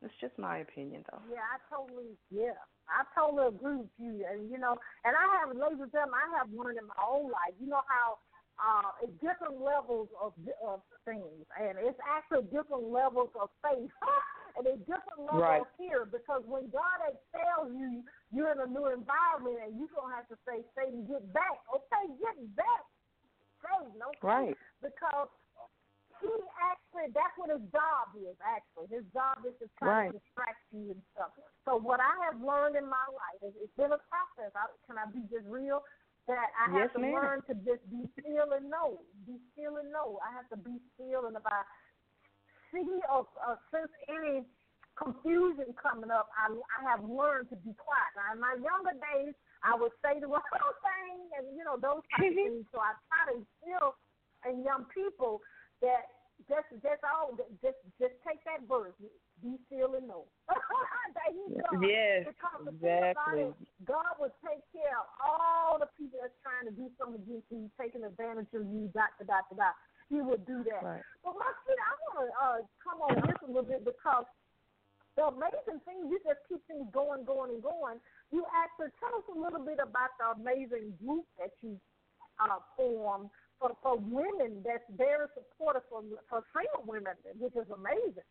That's 0.00 0.14
just 0.20 0.38
my 0.38 0.58
opinion, 0.64 1.04
though. 1.10 1.20
Yeah, 1.28 1.44
I 1.44 1.60
totally, 1.68 2.16
yeah, 2.32 2.56
I 2.88 3.04
totally 3.12 3.52
agree 3.52 3.84
with 3.84 3.96
you. 4.00 4.24
And 4.24 4.50
you 4.50 4.56
know, 4.56 4.76
and 5.04 5.12
I 5.12 5.24
have, 5.36 5.52
ladies 5.52 5.84
and 5.84 5.92
gentlemen, 5.92 6.16
I 6.16 6.38
have 6.40 6.48
one 6.48 6.72
in 6.72 6.86
my 6.88 7.00
own 7.04 7.28
life. 7.28 7.52
You 7.60 7.68
know 7.68 7.84
how 7.84 8.16
uh, 8.56 9.04
it's 9.04 9.12
different 9.20 9.60
levels 9.60 10.08
of 10.16 10.32
of 10.64 10.80
things, 11.04 11.44
and 11.52 11.76
it's 11.76 12.00
actually 12.00 12.48
different 12.48 12.88
levels 12.88 13.28
of 13.36 13.52
faith, 13.60 13.92
and 14.56 14.64
it's 14.64 14.80
different 14.88 15.20
levels 15.28 15.44
right. 15.44 15.60
of 15.60 15.68
fear. 15.76 16.08
Because 16.08 16.48
when 16.48 16.72
God 16.72 17.04
excels 17.04 17.68
you, 17.76 18.00
you're 18.40 18.56
in 18.56 18.64
a 18.64 18.70
new 18.72 18.88
environment, 18.88 19.60
and 19.60 19.76
you're 19.76 19.92
gonna 19.92 20.16
have 20.16 20.28
to 20.32 20.38
say, 20.48 20.64
"Satan, 20.72 21.04
get 21.04 21.20
back!" 21.36 21.60
Okay, 21.68 22.04
get 22.16 22.36
back, 22.56 22.84
Satan. 23.60 24.00
Okay, 24.00 24.24
right? 24.24 24.56
Because 24.80 25.28
he 26.24 26.32
actually, 26.56 27.12
that's 27.12 27.36
what 27.36 27.52
his 27.52 27.60
job 27.68 28.16
is. 28.16 28.36
Actually, 28.40 28.88
his 28.88 29.04
job 29.12 29.44
is 29.44 29.52
to 29.60 29.68
try 29.76 30.08
right. 30.08 30.12
to 30.12 30.16
distract 30.16 30.64
you 30.72 30.96
and 30.96 31.02
stuff. 31.12 31.36
So 31.68 31.76
what 31.76 32.00
I 32.00 32.12
have 32.24 32.40
learned 32.40 32.76
in 32.76 32.88
my 32.88 33.06
life, 33.12 33.40
is 33.44 33.52
it's 33.60 33.76
been 33.76 33.92
a 33.92 34.00
process. 34.08 34.52
I, 34.56 34.72
can 34.88 34.96
I 34.96 35.04
be 35.12 35.20
just 35.28 35.44
real? 35.44 35.84
that 36.28 36.52
I 36.54 36.70
yes, 36.70 36.86
have 36.86 36.92
to 36.94 37.00
ma'am. 37.00 37.14
learn 37.14 37.38
to 37.48 37.54
just 37.66 37.82
be 37.90 38.06
still 38.14 38.52
and 38.52 38.68
know, 38.70 39.00
be 39.26 39.40
still 39.50 39.82
and 39.82 39.90
know. 39.90 40.20
I 40.22 40.30
have 40.36 40.46
to 40.54 40.58
be 40.60 40.78
still, 40.94 41.26
and 41.26 41.34
if 41.34 41.46
I 41.46 41.64
see 42.70 42.86
or, 43.10 43.26
or 43.26 43.58
sense 43.74 43.90
any 44.06 44.46
confusion 44.96 45.72
coming 45.76 46.10
up, 46.10 46.28
I, 46.34 46.50
I 46.52 46.80
have 46.88 47.02
learned 47.04 47.50
to 47.50 47.56
be 47.60 47.72
quiet. 47.76 48.12
Now, 48.16 48.34
in 48.34 48.40
my 48.40 48.54
younger 48.58 48.94
days, 48.96 49.34
I 49.62 49.76
would 49.76 49.92
say 50.00 50.18
the 50.20 50.28
wrong 50.32 50.74
thing, 50.82 51.18
and 51.38 51.44
you 51.56 51.64
know 51.64 51.76
those 51.76 52.04
type 52.14 52.30
of 52.30 52.34
things. 52.34 52.64
So 52.72 52.80
I 52.80 52.96
try 53.08 53.22
to 53.30 53.34
instill 53.40 53.96
in 54.48 54.64
young 54.64 54.88
people 54.90 55.40
that 55.84 56.08
just 56.48 56.68
just 56.80 57.02
all 57.04 57.36
just 57.60 57.80
just 58.00 58.16
take 58.24 58.40
that 58.48 58.64
verse, 58.64 58.96
be 59.44 59.60
still 59.68 59.96
and 59.96 60.08
know 60.08 60.24
that 60.48 61.30
He's 61.34 61.56
God. 61.58 61.82
Yes, 61.84 62.28
because 62.28 62.62
exactly. 62.70 63.52
God, 63.84 64.00
God 64.00 64.12
will 64.18 64.34
take 64.44 64.62
care 64.72 64.96
of 64.96 65.06
all 65.20 65.76
the 65.76 65.90
people 65.98 66.20
that's 66.22 66.36
trying 66.40 66.66
to 66.70 66.74
do 66.74 66.88
something 66.96 67.20
against 67.20 67.48
you, 67.50 67.68
taking 67.76 68.04
advantage 68.06 68.50
of 68.54 68.64
you, 68.68 68.88
dot 68.94 69.12
to 69.18 69.24
dot 69.26 69.48
to 69.50 69.54
dot. 69.56 69.76
He 70.08 70.18
will 70.18 70.42
do 70.42 70.66
that. 70.66 70.82
Right. 70.82 71.04
But 71.22 71.38
Marquita, 71.38 71.82
I 71.86 71.94
want 72.02 72.16
to 72.18 72.26
uh, 72.34 72.58
come 72.82 72.98
on 73.06 73.14
this 73.22 73.38
a 73.46 73.48
little 73.48 73.66
bit 73.66 73.86
because 73.86 74.26
the 75.20 75.28
amazing 75.28 75.84
thing, 75.84 76.08
you 76.08 76.16
just 76.24 76.40
keep 76.48 76.64
things 76.64 76.88
going, 76.96 77.28
going, 77.28 77.52
and 77.52 77.62
going. 77.62 78.00
You 78.32 78.48
actually 78.56 78.88
tell 78.96 79.12
us 79.20 79.26
a 79.28 79.36
little 79.36 79.60
bit 79.60 79.76
about 79.76 80.16
the 80.16 80.40
amazing 80.40 80.96
group 80.96 81.28
that 81.36 81.52
you 81.60 81.76
uh, 82.40 82.64
formed 82.72 83.28
for, 83.60 83.76
for 83.84 84.00
women 84.00 84.64
that's 84.64 84.88
very 84.96 85.28
supportive 85.36 85.84
for, 85.92 86.00
for 86.32 86.40
single 86.56 86.88
women, 86.88 87.12
which 87.36 87.52
is 87.52 87.68
amazing. 87.68 88.24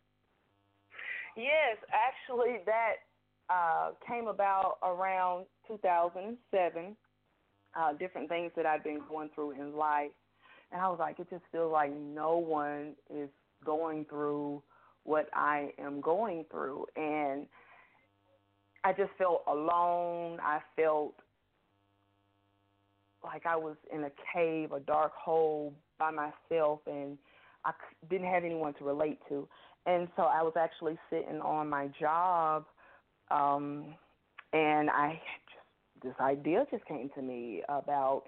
Yes, 1.38 1.78
actually, 1.94 2.66
that 2.66 3.06
uh, 3.54 3.92
came 4.02 4.26
about 4.28 4.82
around 4.82 5.46
2007. 5.68 6.98
Uh, 7.78 7.94
different 7.94 8.28
things 8.28 8.52
that 8.56 8.66
I've 8.66 8.84
been 8.84 9.00
going 9.08 9.30
through 9.36 9.52
in 9.52 9.78
life, 9.78 10.10
and 10.72 10.82
I 10.82 10.90
was 10.90 10.98
like, 11.00 11.20
it 11.20 11.30
just 11.30 11.44
feels 11.52 11.72
like 11.72 11.96
no 11.96 12.36
one 12.36 12.96
is 13.14 13.30
going 13.64 14.06
through 14.10 14.64
what 15.04 15.30
I 15.34 15.72
am 15.80 16.02
going 16.02 16.46
through, 16.52 16.86
and 16.96 17.46
I 18.84 18.94
just 18.94 19.12
felt 19.18 19.44
alone. 19.48 20.40
I 20.42 20.60
felt 20.76 21.16
like 23.24 23.46
I 23.46 23.56
was 23.56 23.76
in 23.94 24.04
a 24.06 24.12
cave, 24.34 24.72
a 24.72 24.80
dark 24.80 25.14
hole 25.14 25.74
by 25.98 26.12
myself, 26.12 26.80
and 26.88 27.18
I 27.66 27.72
didn't 28.10 28.28
have 28.28 28.44
anyone 28.44 28.74
to 28.76 28.86
relate 28.86 29.20
to, 29.30 29.48
and 29.86 30.08
so 30.16 30.24
I 30.24 30.42
was 30.42 30.54
actually 30.58 30.98
sitting 31.10 31.42
on 31.42 31.70
my 31.70 31.90
job, 32.00 32.66
um, 33.32 33.96
and 34.54 34.90
I 34.90 35.22
just 35.44 35.60
this 36.04 36.14
idea 36.20 36.66
just 36.72 36.86
came 36.86 37.10
to 37.16 37.22
me 37.22 37.62
about 37.68 38.24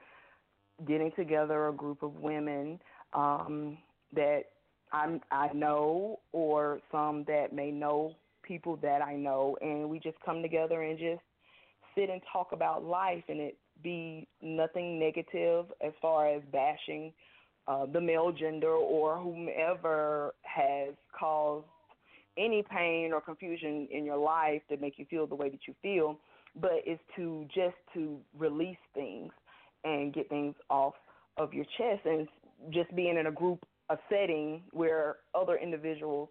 getting 0.87 1.11
together 1.15 1.67
a 1.67 1.73
group 1.73 2.03
of 2.03 2.15
women 2.15 2.79
um, 3.13 3.77
that 4.13 4.43
I 4.91 5.19
I 5.31 5.53
know 5.53 6.19
or 6.31 6.79
some 6.91 7.23
that 7.27 7.53
may 7.53 7.71
know 7.71 8.15
people 8.43 8.77
that 8.81 9.01
I 9.01 9.15
know, 9.15 9.57
and 9.61 9.89
we 9.89 9.99
just 9.99 10.17
come 10.25 10.41
together 10.41 10.81
and 10.81 10.97
just 10.97 11.21
sit 11.95 12.09
and 12.09 12.21
talk 12.31 12.51
about 12.51 12.83
life, 12.83 13.23
and 13.27 13.39
it 13.39 13.57
be 13.83 14.27
nothing 14.41 14.99
negative 14.99 15.65
as 15.85 15.93
far 16.01 16.27
as 16.27 16.41
bashing 16.51 17.13
uh, 17.67 17.85
the 17.85 18.01
male 18.01 18.31
gender 18.31 18.71
or 18.71 19.17
whomever 19.17 20.33
has 20.41 20.93
caused 21.17 21.65
any 22.37 22.63
pain 22.63 23.11
or 23.13 23.21
confusion 23.21 23.87
in 23.91 24.05
your 24.05 24.17
life 24.17 24.61
to 24.69 24.77
make 24.77 24.97
you 24.97 25.05
feel 25.09 25.27
the 25.27 25.35
way 25.35 25.49
that 25.49 25.59
you 25.67 25.75
feel, 25.81 26.17
but 26.59 26.81
it's 26.85 27.01
to 27.15 27.45
just 27.53 27.75
to 27.93 28.17
release 28.37 28.77
things 28.93 29.31
and 29.83 30.13
get 30.13 30.29
things 30.29 30.55
off 30.69 30.93
of 31.37 31.53
your 31.53 31.65
chest 31.77 32.05
and 32.05 32.27
just 32.69 32.93
being 32.95 33.17
in 33.17 33.27
a 33.27 33.31
group 33.31 33.65
a 33.91 33.97
setting 34.09 34.63
where 34.71 35.17
other 35.35 35.57
individuals 35.57 36.29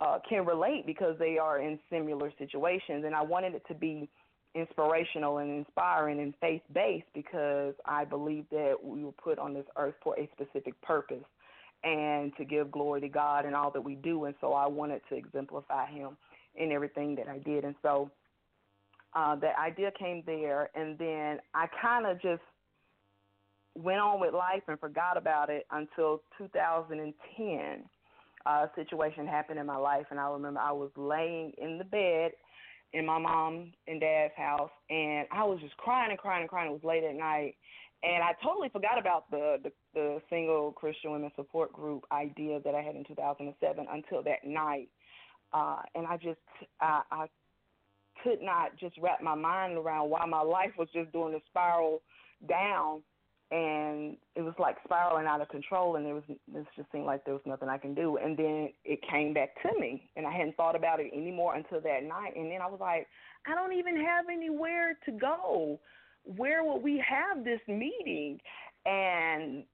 uh, 0.00 0.18
can 0.28 0.46
relate 0.46 0.86
because 0.86 1.16
they 1.18 1.38
are 1.38 1.60
in 1.60 1.78
similar 1.90 2.32
situations 2.38 3.04
and 3.04 3.14
I 3.14 3.22
wanted 3.22 3.54
it 3.54 3.62
to 3.68 3.74
be 3.74 4.08
inspirational 4.54 5.38
and 5.38 5.50
inspiring 5.50 6.20
and 6.20 6.34
faith 6.40 6.62
based 6.72 7.06
because 7.14 7.74
I 7.84 8.04
believe 8.04 8.44
that 8.50 8.76
we 8.82 9.04
were 9.04 9.12
put 9.12 9.38
on 9.38 9.54
this 9.54 9.66
earth 9.76 9.94
for 10.02 10.18
a 10.18 10.28
specific 10.32 10.80
purpose 10.82 11.24
and 11.82 12.32
to 12.36 12.44
give 12.44 12.70
glory 12.70 13.00
to 13.00 13.08
God 13.08 13.46
in 13.46 13.54
all 13.54 13.70
that 13.70 13.80
we 13.80 13.94
do. 13.96 14.24
And 14.24 14.34
so 14.40 14.52
I 14.52 14.68
wanted 14.68 15.02
to 15.08 15.16
exemplify 15.16 15.86
Him 15.90 16.16
in 16.54 16.72
everything 16.72 17.14
that 17.16 17.28
I 17.28 17.38
did. 17.38 17.64
And 17.64 17.74
so 17.82 18.10
uh, 19.14 19.36
that 19.36 19.54
idea 19.58 19.90
came 19.98 20.22
there, 20.26 20.70
and 20.74 20.98
then 20.98 21.38
I 21.54 21.66
kind 21.80 22.06
of 22.06 22.20
just 22.20 22.42
went 23.82 24.00
on 24.00 24.20
with 24.20 24.34
life 24.34 24.62
and 24.68 24.78
forgot 24.78 25.16
about 25.16 25.50
it 25.50 25.66
until 25.70 26.22
2010. 26.38 27.84
Uh, 28.46 28.66
situation 28.74 29.26
happened 29.26 29.58
in 29.58 29.66
my 29.66 29.76
life, 29.76 30.06
and 30.10 30.18
I 30.18 30.30
remember 30.30 30.60
I 30.60 30.72
was 30.72 30.90
laying 30.96 31.52
in 31.58 31.76
the 31.76 31.84
bed 31.84 32.32
in 32.94 33.04
my 33.04 33.18
mom 33.18 33.72
and 33.86 34.00
dad's 34.00 34.32
house, 34.34 34.70
and 34.88 35.26
I 35.30 35.44
was 35.44 35.60
just 35.60 35.76
crying 35.76 36.10
and 36.10 36.18
crying 36.18 36.42
and 36.42 36.50
crying. 36.50 36.70
It 36.70 36.72
was 36.72 36.82
late 36.82 37.04
at 37.04 37.14
night, 37.14 37.56
and 38.02 38.22
I 38.22 38.32
totally 38.42 38.70
forgot 38.70 38.98
about 38.98 39.30
the 39.30 39.58
the, 39.62 39.72
the 39.92 40.22
single 40.30 40.72
Christian 40.72 41.12
women 41.12 41.30
support 41.36 41.72
group 41.72 42.04
idea 42.10 42.60
that 42.64 42.74
I 42.74 42.80
had 42.80 42.96
in 42.96 43.04
2007 43.04 43.86
until 43.92 44.22
that 44.22 44.44
night, 44.44 44.88
uh, 45.52 45.82
and 45.94 46.06
I 46.06 46.16
just 46.16 46.40
I, 46.80 47.02
I 47.12 47.26
could 48.24 48.40
not 48.40 48.76
just 48.78 48.96
wrap 48.98 49.22
my 49.22 49.34
mind 49.34 49.76
around 49.76 50.08
why 50.08 50.24
my 50.24 50.42
life 50.42 50.72
was 50.78 50.88
just 50.94 51.12
doing 51.12 51.34
a 51.34 51.40
spiral 51.50 52.00
down 52.48 53.02
and 53.52 54.16
it 54.36 54.42
was 54.42 54.54
like 54.58 54.76
spiraling 54.84 55.26
out 55.26 55.40
of 55.40 55.48
control 55.48 55.96
and 55.96 56.06
it 56.06 56.12
was 56.12 56.22
it 56.28 56.66
just 56.76 56.90
seemed 56.92 57.06
like 57.06 57.24
there 57.24 57.34
was 57.34 57.42
nothing 57.44 57.68
I 57.68 57.78
can 57.78 57.94
do. 57.94 58.16
And 58.16 58.36
then 58.36 58.70
it 58.84 59.00
came 59.10 59.34
back 59.34 59.60
to 59.62 59.80
me 59.80 60.08
and 60.16 60.24
I 60.24 60.30
hadn't 60.30 60.56
thought 60.56 60.76
about 60.76 61.00
it 61.00 61.10
anymore 61.12 61.56
until 61.56 61.80
that 61.80 62.04
night. 62.04 62.36
And 62.36 62.50
then 62.50 62.60
I 62.62 62.68
was 62.68 62.78
like 62.80 63.08
I 63.46 63.54
don't 63.54 63.72
even 63.72 63.96
have 63.96 64.26
anywhere 64.32 64.96
to 65.04 65.12
go. 65.12 65.80
Where 66.24 66.62
will 66.62 66.80
we 66.80 67.02
have 67.06 67.44
this 67.44 67.60
meeting? 67.66 68.38
And 68.86 69.64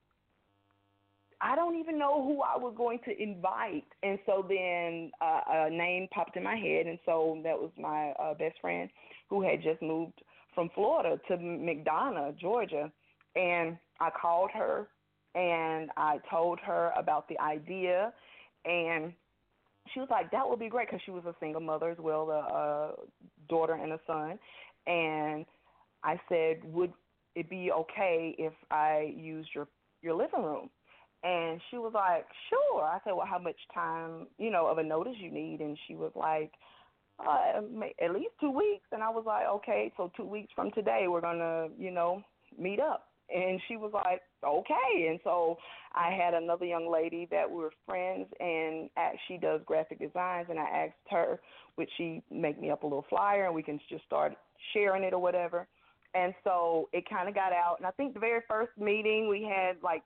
I 1.39 1.55
don't 1.55 1.77
even 1.77 1.99
know 1.99 2.23
who 2.23 2.41
I 2.41 2.57
was 2.57 2.73
going 2.75 2.99
to 3.05 3.21
invite. 3.21 3.85
And 4.01 4.17
so 4.25 4.43
then 4.49 5.11
uh, 5.21 5.41
a 5.49 5.69
name 5.69 6.07
popped 6.11 6.35
in 6.35 6.41
my 6.41 6.55
head 6.55 6.87
and 6.87 6.97
so 7.05 7.39
that 7.43 7.55
was 7.55 7.69
my 7.77 8.09
uh, 8.19 8.33
best 8.33 8.55
friend 8.59 8.89
who 9.29 9.43
had 9.43 9.61
just 9.61 9.83
moved 9.83 10.19
from 10.55 10.71
Florida 10.73 11.19
to 11.27 11.37
McDonough 11.37 12.39
Georgia 12.39 12.91
and 13.35 13.77
I 13.99 14.09
called 14.09 14.51
her 14.53 14.87
and 15.35 15.91
I 15.97 16.19
told 16.29 16.59
her 16.61 16.91
about 16.97 17.27
the 17.29 17.39
idea, 17.39 18.11
and 18.65 19.13
she 19.93 19.99
was 19.99 20.09
like, 20.09 20.31
"That 20.31 20.49
would 20.49 20.59
be 20.59 20.69
great," 20.69 20.87
because 20.87 21.01
she 21.05 21.11
was 21.11 21.25
a 21.25 21.35
single 21.39 21.61
mother 21.61 21.89
as 21.89 21.97
well, 21.99 22.29
a, 22.31 22.39
a 22.39 22.93
daughter 23.47 23.73
and 23.73 23.93
a 23.93 23.99
son. 24.07 24.39
And 24.87 25.45
I 26.03 26.19
said, 26.27 26.63
"Would 26.73 26.93
it 27.35 27.49
be 27.49 27.71
okay 27.71 28.35
if 28.37 28.53
I 28.71 29.13
used 29.15 29.49
your 29.53 29.67
your 30.01 30.15
living 30.15 30.43
room?" 30.43 30.69
And 31.23 31.61
she 31.69 31.77
was 31.77 31.93
like, 31.93 32.25
"Sure." 32.49 32.83
I 32.83 32.99
said, 33.03 33.13
"Well, 33.13 33.27
how 33.27 33.39
much 33.39 33.57
time, 33.73 34.27
you 34.39 34.49
know, 34.49 34.67
of 34.67 34.79
a 34.79 34.83
notice 34.83 35.15
you 35.17 35.31
need?" 35.31 35.59
And 35.59 35.77
she 35.87 35.95
was 35.95 36.11
like, 36.15 36.51
uh, 37.19 37.61
"At 38.01 38.13
least 38.13 38.33
two 38.39 38.51
weeks." 38.51 38.87
And 38.91 39.03
I 39.03 39.09
was 39.09 39.25
like, 39.25 39.45
"Okay, 39.47 39.93
so 39.97 40.11
two 40.17 40.25
weeks 40.25 40.51
from 40.55 40.71
today, 40.71 41.05
we're 41.07 41.21
gonna, 41.21 41.69
you 41.77 41.91
know, 41.91 42.23
meet 42.57 42.79
up." 42.79 43.06
And 43.33 43.59
she 43.67 43.75
was 43.75 43.91
like, 43.93 44.21
okay. 44.45 45.07
And 45.09 45.19
so 45.23 45.57
I 45.93 46.11
had 46.11 46.33
another 46.33 46.65
young 46.65 46.91
lady 46.91 47.27
that 47.31 47.49
we 47.49 47.57
were 47.57 47.73
friends, 47.85 48.27
and 48.39 48.89
she 49.27 49.37
does 49.37 49.61
graphic 49.65 49.99
designs. 49.99 50.47
And 50.49 50.59
I 50.59 50.63
asked 50.63 50.93
her, 51.09 51.39
would 51.77 51.89
she 51.97 52.23
make 52.31 52.59
me 52.59 52.71
up 52.71 52.83
a 52.83 52.85
little 52.85 53.05
flyer, 53.09 53.45
and 53.45 53.55
we 53.55 53.63
can 53.63 53.79
just 53.89 54.05
start 54.05 54.33
sharing 54.73 55.03
it 55.03 55.13
or 55.13 55.19
whatever. 55.19 55.67
And 56.15 56.33
so 56.43 56.89
it 56.93 57.07
kind 57.09 57.27
of 57.27 57.35
got 57.35 57.51
out. 57.51 57.75
And 57.79 57.85
I 57.85 57.91
think 57.91 58.13
the 58.13 58.19
very 58.19 58.41
first 58.47 58.71
meeting 58.77 59.27
we 59.27 59.43
had 59.43 59.75
like 59.83 60.03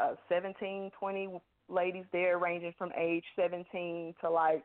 uh, 0.00 0.14
17, 0.28 0.92
20 0.98 1.40
ladies 1.68 2.04
there, 2.12 2.38
ranging 2.38 2.74
from 2.78 2.92
age 2.96 3.24
17 3.36 4.14
to 4.20 4.30
like 4.30 4.64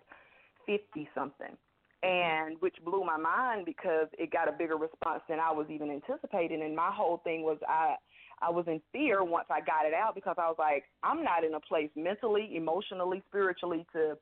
50 0.67 1.09
something 1.15 1.57
and 2.03 2.55
which 2.61 2.75
blew 2.85 3.03
my 3.03 3.17
mind 3.17 3.65
because 3.65 4.07
it 4.17 4.31
got 4.31 4.47
a 4.47 4.51
bigger 4.51 4.77
response 4.77 5.21
than 5.27 5.39
I 5.39 5.51
was 5.51 5.67
even 5.69 5.91
anticipating. 5.91 6.61
And 6.61 6.75
my 6.75 6.91
whole 6.93 7.17
thing 7.23 7.43
was 7.43 7.57
I 7.67 7.95
I 8.41 8.49
was 8.49 8.65
in 8.67 8.81
fear 8.93 9.23
once 9.23 9.47
I 9.49 9.59
got 9.59 9.85
it 9.85 9.93
out 9.93 10.15
because 10.15 10.35
I 10.37 10.47
was 10.47 10.55
like, 10.57 10.85
I'm 11.03 11.23
not 11.23 11.43
in 11.43 11.53
a 11.55 11.59
place 11.59 11.89
mentally, 11.95 12.55
emotionally, 12.55 13.21
spiritually 13.27 13.85
to 13.93 14.17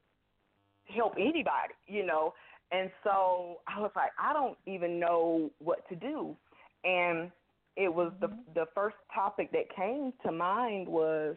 help 0.85 1.13
anybody, 1.17 1.75
you 1.85 2.05
know. 2.05 2.33
And 2.71 2.89
so 3.03 3.57
I 3.67 3.79
was 3.79 3.91
like, 3.95 4.11
I 4.19 4.33
don't 4.33 4.57
even 4.65 4.99
know 4.99 5.51
what 5.59 5.87
to 5.89 5.95
do. 5.95 6.35
And 6.83 7.31
it 7.75 7.93
was 7.93 8.11
the 8.19 8.27
mm-hmm. 8.27 8.53
the 8.55 8.65
first 8.73 8.95
topic 9.13 9.51
that 9.51 9.73
came 9.75 10.11
to 10.25 10.31
mind 10.31 10.87
was 10.87 11.35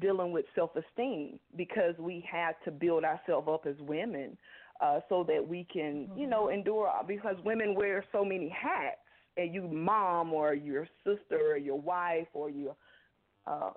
dealing 0.00 0.32
with 0.32 0.44
self 0.54 0.70
esteem 0.76 1.38
because 1.56 1.94
we 1.98 2.24
had 2.30 2.52
to 2.64 2.70
build 2.70 3.04
ourselves 3.04 3.48
up 3.50 3.66
as 3.66 3.74
women 3.80 4.38
uh, 4.82 5.00
so 5.08 5.24
that 5.28 5.46
we 5.46 5.66
can, 5.72 6.08
you 6.16 6.26
know, 6.26 6.44
mm-hmm. 6.44 6.58
endure 6.58 6.90
because 7.06 7.36
women 7.44 7.74
wear 7.74 8.04
so 8.12 8.24
many 8.24 8.48
hats, 8.48 8.98
and 9.36 9.54
you 9.54 9.66
mom 9.66 10.32
or 10.34 10.52
your 10.52 10.86
sister 11.04 11.52
or 11.52 11.56
your 11.56 11.80
wife 11.80 12.26
or 12.34 12.50
your 12.50 12.76
uh, 13.46 13.70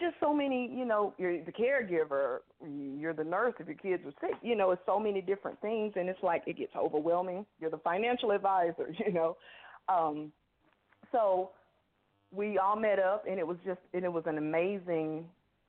just 0.00 0.14
so 0.20 0.32
many, 0.32 0.70
you 0.74 0.86
know, 0.86 1.12
you're 1.18 1.44
the 1.44 1.52
caregiver, 1.52 2.38
you're 2.98 3.12
the 3.12 3.24
nurse 3.24 3.52
if 3.58 3.66
your 3.66 3.76
kids 3.76 4.02
are 4.06 4.26
sick. 4.26 4.36
You 4.40 4.56
know, 4.56 4.70
it's 4.70 4.80
so 4.86 4.98
many 4.98 5.20
different 5.20 5.60
things, 5.60 5.92
and 5.96 6.08
it's 6.08 6.22
like 6.22 6.44
it 6.46 6.56
gets 6.56 6.74
overwhelming. 6.74 7.44
You're 7.60 7.70
the 7.70 7.78
financial 7.78 8.30
advisor, 8.30 8.94
you 9.06 9.12
know. 9.12 9.36
Um, 9.88 10.32
so 11.10 11.50
we 12.30 12.56
all 12.56 12.76
met 12.76 12.98
up, 12.98 13.24
and 13.28 13.38
it 13.38 13.46
was 13.46 13.58
just, 13.66 13.80
and 13.92 14.04
it 14.04 14.12
was 14.12 14.24
an 14.26 14.38
amazing 14.38 15.26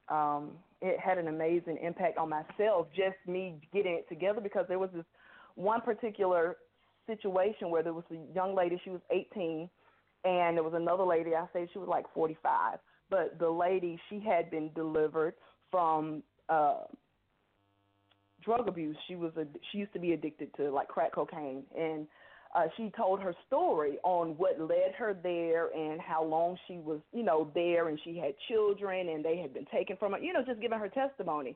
um, 0.08 0.52
it 0.84 1.00
had 1.00 1.18
an 1.18 1.30
amazing 1.30 1.78
impact 1.82 2.18
on 2.18 2.30
myself, 2.30 2.88
just 2.94 3.16
me 3.26 3.56
getting 3.74 3.94
it 3.94 4.08
together 4.10 4.42
because 4.42 4.66
there 4.68 4.80
was 4.80 4.90
this 4.94 5.06
one 5.56 5.80
particular 5.80 6.58
situation 7.08 7.70
where 7.70 7.84
there 7.84 7.94
was 7.94 8.04
a 8.12 8.36
young 8.36 8.54
lady, 8.54 8.80
she 8.84 8.90
was 8.90 9.00
18, 9.10 9.70
and 10.26 10.58
there 10.58 10.64
was 10.64 10.74
another 10.76 11.06
lady, 11.06 11.36
I 11.36 11.46
say 11.54 11.70
she 11.72 11.80
was 11.80 11.88
like 11.88 12.06
45, 12.14 12.80
but 13.10 13.40
the 13.40 13.50
lady, 13.50 13.98
she 14.10 14.20
had 14.20 14.52
been 14.52 14.72
delivered 14.76 15.36
from 15.72 16.22
uh, 16.50 16.82
drug 18.44 18.68
abuse. 18.68 18.98
She 19.08 19.16
was 19.16 19.32
a, 19.38 19.46
she 19.72 19.78
used 19.78 19.94
to 19.94 20.00
be 20.00 20.12
addicted 20.12 20.54
to 20.58 20.70
like 20.70 20.90
crack 20.90 21.14
cocaine, 21.14 21.64
and 21.78 22.08
uh, 22.56 22.66
she 22.78 22.92
told 22.96 23.20
her 23.20 23.34
story 23.48 23.98
on 24.04 24.30
what 24.38 24.60
led 24.60 24.94
her 24.98 25.18
there 25.24 25.70
and 25.76 26.00
how 26.00 26.24
long 26.24 26.58
she 26.68 26.78
was, 26.78 27.00
you 27.12 27.24
know, 27.24 27.50
there 27.56 27.90
and 27.90 28.00
she 28.04 28.18
had 28.18 28.34
children 28.48 29.10
and 29.10 29.26
they 29.26 29.38
had 29.38 29.54
been 29.54 29.66
taken 29.66 29.98
from 29.98 30.14
her, 30.14 30.20
you 30.20 30.34
know, 30.34 30.44
just 30.46 30.62
giving 30.62 30.80
her 30.80 30.90
testimony. 30.90 31.56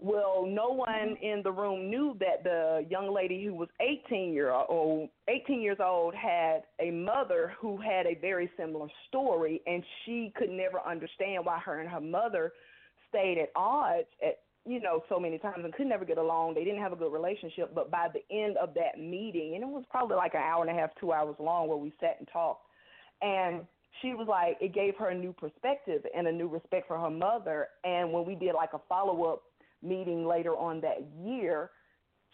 Well, 0.00 0.46
no 0.46 0.68
one 0.68 0.88
mm-hmm. 0.88 1.24
in 1.24 1.42
the 1.42 1.50
room 1.50 1.90
knew 1.90 2.16
that 2.20 2.44
the 2.44 2.86
young 2.88 3.12
lady 3.12 3.44
who 3.44 3.54
was 3.54 3.68
18 3.80 4.32
year 4.32 4.52
old, 4.52 5.08
18 5.28 5.60
years 5.60 5.78
old, 5.82 6.14
had 6.14 6.62
a 6.80 6.90
mother 6.90 7.52
who 7.60 7.78
had 7.78 8.06
a 8.06 8.14
very 8.20 8.50
similar 8.56 8.88
story, 9.08 9.60
and 9.66 9.82
she 10.04 10.32
could 10.36 10.50
never 10.50 10.80
understand 10.86 11.44
why 11.44 11.58
her 11.58 11.80
and 11.80 11.88
her 11.88 12.00
mother 12.00 12.52
stayed 13.08 13.38
at 13.38 13.50
odds 13.56 14.06
at 14.24 14.38
you 14.68 14.80
know, 14.80 15.02
so 15.08 15.18
many 15.18 15.38
times 15.38 15.64
and 15.64 15.72
could 15.72 15.86
never 15.86 16.04
get 16.04 16.18
along. 16.18 16.54
They 16.54 16.64
didn't 16.64 16.82
have 16.82 16.92
a 16.92 16.96
good 16.96 17.12
relationship. 17.12 17.74
But 17.74 17.90
by 17.90 18.08
the 18.12 18.20
end 18.34 18.56
of 18.58 18.74
that 18.74 19.00
meeting, 19.00 19.54
and 19.54 19.62
it 19.62 19.68
was 19.68 19.84
probably 19.90 20.16
like 20.16 20.34
an 20.34 20.42
hour 20.42 20.62
and 20.62 20.70
a 20.70 20.78
half, 20.78 20.90
two 21.00 21.12
hours 21.12 21.36
long, 21.38 21.68
where 21.68 21.78
we 21.78 21.92
sat 22.00 22.16
and 22.18 22.28
talked, 22.30 22.66
and 23.22 23.62
she 24.02 24.14
was 24.14 24.28
like 24.28 24.58
it 24.60 24.74
gave 24.74 24.94
her 24.96 25.08
a 25.08 25.14
new 25.14 25.32
perspective 25.32 26.02
and 26.14 26.28
a 26.28 26.32
new 26.32 26.48
respect 26.48 26.86
for 26.86 26.98
her 26.98 27.10
mother. 27.10 27.68
And 27.84 28.12
when 28.12 28.26
we 28.26 28.34
did 28.34 28.54
like 28.54 28.74
a 28.74 28.80
follow 28.88 29.24
up 29.24 29.42
meeting 29.82 30.26
later 30.26 30.54
on 30.54 30.80
that 30.82 30.98
year, 31.24 31.70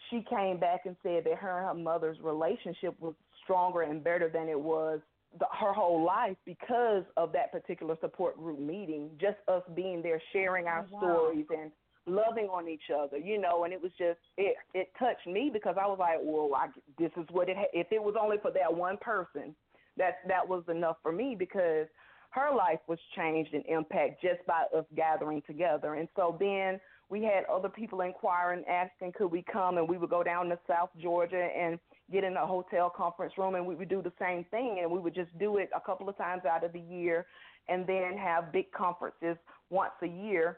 she 0.09 0.23
came 0.29 0.59
back 0.59 0.81
and 0.85 0.95
said 1.01 1.23
that 1.23 1.37
her 1.37 1.59
and 1.59 1.67
her 1.67 1.83
mother's 1.83 2.17
relationship 2.21 2.99
was 2.99 3.13
stronger 3.43 3.83
and 3.83 4.03
better 4.03 4.29
than 4.29 4.49
it 4.49 4.59
was 4.59 4.99
the, 5.39 5.45
her 5.59 5.73
whole 5.73 6.03
life 6.03 6.37
because 6.45 7.03
of 7.17 7.31
that 7.31 7.51
particular 7.51 7.95
support 8.01 8.37
group 8.37 8.59
meeting. 8.59 9.09
Just 9.19 9.37
us 9.47 9.63
being 9.75 10.01
there, 10.01 10.21
sharing 10.33 10.65
oh, 10.65 10.69
our 10.69 10.85
wow. 10.91 10.99
stories 10.99 11.45
and 11.49 11.71
loving 12.07 12.45
on 12.45 12.67
each 12.67 12.89
other, 12.95 13.17
you 13.17 13.39
know. 13.39 13.63
And 13.63 13.73
it 13.73 13.81
was 13.81 13.91
just 13.97 14.19
it 14.37 14.55
it 14.73 14.89
touched 14.97 15.27
me 15.27 15.49
because 15.51 15.75
I 15.81 15.87
was 15.87 15.97
like, 15.99 16.19
well, 16.21 16.49
I, 16.55 16.67
this 16.97 17.11
is 17.17 17.25
what 17.31 17.49
it. 17.49 17.57
If 17.73 17.87
it 17.91 18.01
was 18.01 18.15
only 18.19 18.37
for 18.41 18.51
that 18.51 18.73
one 18.73 18.97
person, 18.97 19.55
that 19.97 20.19
that 20.27 20.47
was 20.47 20.63
enough 20.69 20.97
for 21.01 21.11
me 21.11 21.35
because 21.37 21.87
her 22.31 22.53
life 22.53 22.79
was 22.87 22.99
changed 23.15 23.53
and 23.53 23.63
impact 23.65 24.21
just 24.21 24.45
by 24.45 24.65
us 24.77 24.85
gathering 24.95 25.41
together. 25.47 25.95
And 25.95 26.07
so 26.15 26.35
then 26.39 26.79
we 27.09 27.23
had 27.23 27.45
other 27.45 27.69
people 27.69 28.01
inquiring, 28.01 28.63
asking 28.65 29.13
could 29.13 29.27
we 29.31 29.43
come, 29.51 29.77
and 29.77 29.87
we 29.87 29.97
would 29.97 30.09
go 30.09 30.23
down 30.23 30.49
to 30.49 30.59
South 30.67 30.89
Georgia 31.01 31.47
and 31.57 31.79
get 32.11 32.23
in 32.23 32.35
a 32.35 32.45
hotel 32.45 32.91
conference 32.95 33.33
room, 33.37 33.55
and 33.55 33.65
we 33.65 33.75
would 33.75 33.89
do 33.89 34.01
the 34.01 34.11
same 34.19 34.43
thing, 34.51 34.79
and 34.81 34.91
we 34.91 34.99
would 34.99 35.15
just 35.15 35.35
do 35.39 35.57
it 35.57 35.69
a 35.75 35.79
couple 35.79 36.09
of 36.09 36.17
times 36.17 36.43
out 36.45 36.63
of 36.63 36.73
the 36.73 36.79
year, 36.79 37.25
and 37.69 37.87
then 37.87 38.17
have 38.17 38.51
big 38.51 38.71
conferences 38.71 39.37
once 39.69 39.93
a 40.01 40.07
year, 40.07 40.57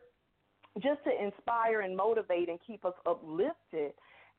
just 0.82 1.04
to 1.04 1.12
inspire 1.24 1.82
and 1.82 1.96
motivate 1.96 2.50
and 2.50 2.60
keep 2.66 2.86
us 2.86 2.94
uplifted. 3.06 3.94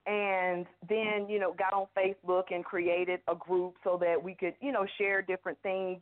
And 0.06 0.66
then, 0.88 1.28
you 1.28 1.38
know, 1.38 1.54
got 1.58 1.74
on 1.74 1.86
Facebook 1.96 2.44
and 2.50 2.64
created 2.64 3.20
a 3.28 3.34
group 3.34 3.74
so 3.84 3.98
that 4.00 4.22
we 4.22 4.34
could, 4.34 4.54
you 4.60 4.72
know, 4.72 4.86
share 4.96 5.20
different 5.20 5.58
things 5.62 6.00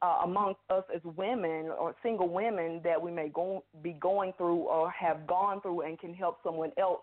uh, 0.00 0.18
amongst 0.24 0.60
us 0.70 0.84
as 0.94 1.00
women 1.16 1.70
or 1.78 1.94
single 2.02 2.28
women 2.28 2.80
that 2.84 3.00
we 3.00 3.10
may 3.10 3.28
go, 3.28 3.64
be 3.82 3.92
going 3.94 4.32
through 4.36 4.60
or 4.60 4.90
have 4.90 5.26
gone 5.26 5.60
through 5.60 5.80
and 5.80 5.98
can 5.98 6.14
help 6.14 6.38
someone 6.44 6.70
else 6.78 7.00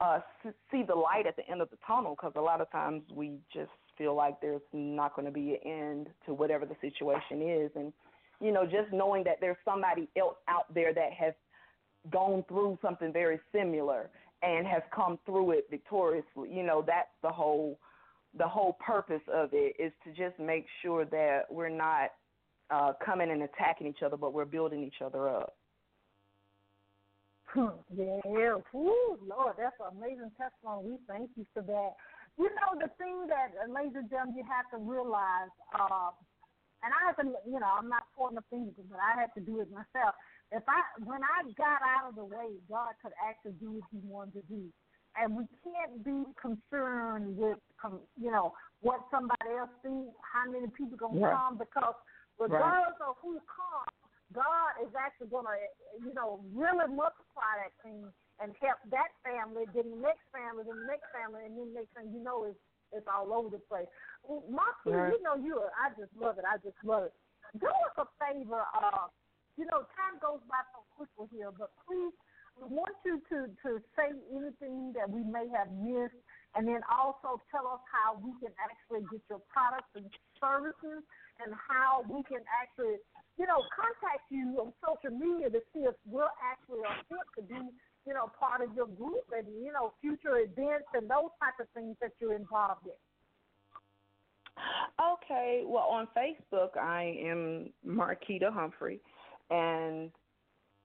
uh, 0.00 0.20
see 0.70 0.82
the 0.82 0.94
light 0.94 1.26
at 1.26 1.36
the 1.36 1.48
end 1.50 1.60
of 1.60 1.68
the 1.70 1.76
tunnel 1.86 2.14
because 2.16 2.32
a 2.36 2.40
lot 2.40 2.60
of 2.60 2.70
times 2.70 3.02
we 3.12 3.32
just 3.52 3.70
feel 3.98 4.14
like 4.14 4.40
there's 4.40 4.62
not 4.72 5.14
going 5.14 5.26
to 5.26 5.32
be 5.32 5.58
an 5.62 5.70
end 5.70 6.06
to 6.24 6.32
whatever 6.32 6.64
the 6.64 6.76
situation 6.80 7.42
is. 7.42 7.70
And, 7.74 7.92
you 8.40 8.52
know, 8.52 8.64
just 8.64 8.92
knowing 8.92 9.24
that 9.24 9.36
there's 9.40 9.58
somebody 9.64 10.08
else 10.16 10.36
out 10.48 10.72
there 10.72 10.94
that 10.94 11.12
has 11.18 11.34
gone 12.10 12.44
through 12.48 12.78
something 12.80 13.12
very 13.12 13.38
similar 13.52 14.10
and 14.42 14.66
has 14.66 14.82
come 14.94 15.18
through 15.26 15.52
it 15.52 15.66
victoriously, 15.70 16.50
you 16.50 16.62
know, 16.62 16.82
that's 16.86 17.10
the 17.22 17.30
whole 17.30 17.78
the 18.38 18.46
whole 18.46 18.74
purpose 18.74 19.22
of 19.32 19.50
it 19.52 19.74
is 19.78 19.92
to 20.04 20.10
just 20.10 20.38
make 20.38 20.64
sure 20.82 21.04
that 21.04 21.42
we're 21.50 21.68
not 21.68 22.10
uh, 22.70 22.92
coming 23.04 23.30
and 23.30 23.42
attacking 23.42 23.88
each 23.88 24.02
other, 24.04 24.16
but 24.16 24.32
we're 24.32 24.44
building 24.44 24.84
each 24.84 25.02
other 25.04 25.28
up. 25.28 25.56
yeah, 27.56 28.54
Lord, 28.72 29.54
that's 29.58 29.74
an 29.82 29.98
amazing 29.98 30.30
testimony. 30.38 30.90
We 30.90 30.96
thank 31.08 31.30
you 31.36 31.44
for 31.52 31.62
that. 31.62 31.90
You 32.38 32.48
know, 32.54 32.78
the 32.78 32.88
thing 32.96 33.26
that, 33.26 33.50
ladies 33.68 33.96
and 33.96 34.08
gentlemen, 34.08 34.36
you 34.36 34.44
have 34.46 34.70
to 34.70 34.78
realize, 34.78 35.50
uh, 35.74 36.14
and 36.84 36.94
I 36.94 37.10
have 37.10 37.16
to, 37.18 37.26
you 37.44 37.58
know, 37.58 37.66
I'm 37.66 37.88
not 37.88 38.04
pointing 38.16 38.38
the 38.38 38.46
finger, 38.48 38.70
but 38.88 39.00
I 39.02 39.20
have 39.20 39.34
to 39.34 39.40
do 39.40 39.60
it 39.60 39.68
myself. 39.70 40.14
If 40.52 40.62
I, 40.66 40.82
when 41.06 41.22
I 41.22 41.46
got 41.54 41.78
out 41.82 42.10
of 42.10 42.14
the 42.18 42.24
way, 42.24 42.58
God 42.68 42.98
could 43.02 43.14
actually 43.22 43.54
do 43.62 43.78
what 43.78 43.86
He 43.94 43.98
wanted 44.02 44.42
to 44.42 44.44
do, 44.50 44.66
and 45.14 45.36
we 45.36 45.46
can't 45.62 46.02
be 46.02 46.26
concerned 46.34 47.38
with, 47.38 47.58
you 48.18 48.30
know, 48.30 48.52
what 48.82 49.06
somebody 49.10 49.58
else 49.58 49.70
thinks, 49.82 50.10
how 50.26 50.50
many 50.50 50.66
people 50.74 50.98
gonna 50.98 51.22
right. 51.22 51.34
come, 51.34 51.58
because 51.58 51.94
regardless 52.38 52.98
right. 52.98 53.08
of 53.10 53.14
who 53.22 53.38
comes, 53.46 53.94
God 54.30 54.78
is 54.86 54.94
actually 54.94 55.26
going 55.26 55.46
to, 55.46 55.58
you 56.06 56.14
know, 56.14 56.38
really 56.54 56.86
multiply 56.86 57.66
that 57.66 57.74
thing 57.82 58.06
and 58.38 58.54
help 58.62 58.78
that 58.94 59.10
family, 59.26 59.66
then 59.74 59.90
the 59.90 60.00
next 60.00 60.22
family, 60.30 60.62
then 60.62 60.78
the 60.82 60.88
next 60.88 61.10
family, 61.10 61.44
and 61.44 61.58
then 61.58 61.74
the 61.74 61.82
next 61.82 61.92
thing 61.98 62.14
you 62.14 62.22
know, 62.22 62.46
it's 62.46 62.58
it's 62.90 63.06
all 63.06 63.30
over 63.30 63.54
the 63.54 63.62
place. 63.70 63.86
Marcy, 64.26 64.90
right. 64.90 65.14
you 65.14 65.22
know, 65.22 65.38
you, 65.38 65.62
I 65.78 65.94
just 65.94 66.10
love 66.18 66.38
it. 66.38 66.44
I 66.46 66.58
just 66.58 66.78
love 66.82 67.06
it. 67.06 67.14
Do 67.58 67.66
us 67.70 67.94
a 68.02 68.06
favor. 68.18 68.66
Uh, 68.74 69.06
you 69.56 69.66
know, 69.66 69.86
time 69.96 70.18
goes 70.20 70.42
by 70.46 70.62
so 70.74 70.84
quickly 70.94 71.26
here, 71.32 71.50
but 71.50 71.70
please, 71.86 72.14
we 72.58 72.66
want 72.68 72.94
you 73.06 73.22
to 73.30 73.48
to 73.64 73.80
say 73.96 74.12
anything 74.30 74.92
that 74.92 75.08
we 75.08 75.22
may 75.24 75.48
have 75.50 75.70
missed, 75.72 76.18
and 76.54 76.66
then 76.66 76.82
also 76.90 77.40
tell 77.48 77.66
us 77.70 77.82
how 77.88 78.18
we 78.18 78.34
can 78.42 78.52
actually 78.58 79.06
get 79.08 79.22
your 79.30 79.40
products 79.48 79.90
and 79.94 80.06
services, 80.36 81.02
and 81.40 81.54
how 81.56 82.04
we 82.10 82.22
can 82.26 82.42
actually 82.50 83.00
you 83.40 83.46
know, 83.46 83.64
contact 83.72 84.28
you 84.28 84.52
on 84.60 84.72
social 84.84 85.16
media 85.16 85.48
to 85.48 85.60
see 85.72 85.80
if 85.80 85.94
we're 86.04 86.28
actually 86.44 86.84
a 86.84 86.92
fit 87.08 87.24
to 87.38 87.42
be, 87.48 87.72
you 88.06 88.12
know, 88.12 88.30
part 88.38 88.60
of 88.60 88.68
your 88.76 88.86
group 88.86 89.24
and, 89.32 89.48
you 89.64 89.72
know, 89.72 89.94
future 90.02 90.36
events 90.36 90.84
and 90.92 91.08
those 91.08 91.32
type 91.40 91.56
of 91.58 91.66
things 91.72 91.96
that 92.02 92.12
you're 92.20 92.34
involved 92.34 92.84
in. 92.84 93.00
Okay, 95.00 95.62
well, 95.64 95.88
on 95.88 96.06
Facebook, 96.12 96.76
I 96.76 97.16
am 97.24 97.72
Marquita 97.86 98.52
Humphrey, 98.52 99.00
and 99.50 100.10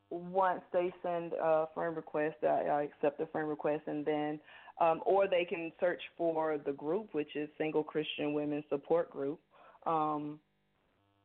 once 0.09 0.61
they 0.71 0.93
send 1.03 1.33
a 1.33 1.67
friend 1.73 1.95
request, 1.95 2.37
I, 2.43 2.65
I 2.67 2.83
accept 2.83 3.17
the 3.17 3.25
friend 3.27 3.47
request, 3.49 3.83
and 3.87 4.05
then, 4.05 4.39
um, 4.79 5.01
or 5.05 5.27
they 5.27 5.45
can 5.45 5.71
search 5.79 6.01
for 6.17 6.57
the 6.65 6.71
group, 6.73 7.09
which 7.13 7.35
is 7.35 7.49
Single 7.57 7.83
Christian 7.83 8.33
Women 8.33 8.63
Support 8.69 9.11
Group. 9.11 9.39
Um, 9.85 10.39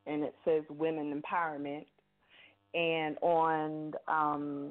and 0.06 0.24
it 0.24 0.34
says 0.44 0.62
women 0.70 1.20
empowerment. 1.20 1.86
And 2.74 3.16
on 3.22 3.92
um, 4.08 4.70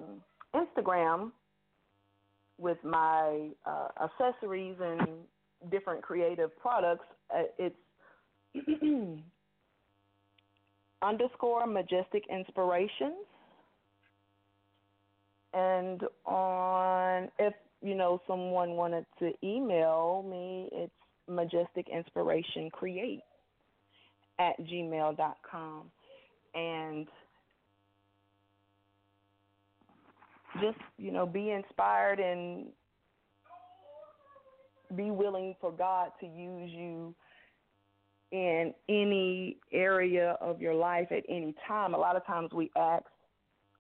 Instagram, 0.55 1.31
with 2.57 2.77
my 2.83 3.49
uh, 3.65 3.87
accessories 4.03 4.75
and 4.81 5.07
different 5.71 6.01
creative 6.01 6.57
products, 6.59 7.05
uh, 7.33 7.43
it's 7.57 7.75
underscore 11.01 11.65
majestic 11.67 12.23
inspirations. 12.29 13.25
And 15.53 16.03
on, 16.25 17.29
if 17.39 17.53
you 17.81 17.95
know 17.95 18.21
someone 18.27 18.71
wanted 18.71 19.05
to 19.19 19.31
email 19.43 20.25
me, 20.29 20.69
it's 20.71 20.93
majestic 21.27 21.87
inspiration 21.89 22.69
create 22.69 23.21
at 24.39 24.59
gmail.com. 24.61 25.91
And 26.55 27.07
just, 30.61 30.77
you 30.97 31.11
know, 31.11 31.25
be 31.25 31.51
inspired 31.51 32.19
and 32.19 32.67
be 34.95 35.11
willing 35.11 35.55
for 35.61 35.71
God 35.71 36.11
to 36.19 36.25
use 36.25 36.71
you 36.71 37.13
in 38.31 38.73
any 38.87 39.57
area 39.71 40.37
of 40.41 40.61
your 40.61 40.75
life 40.75 41.07
at 41.11 41.23
any 41.27 41.55
time. 41.67 41.93
A 41.93 41.97
lot 41.97 42.15
of 42.15 42.25
times 42.25 42.51
we 42.53 42.69
ask 42.77 43.05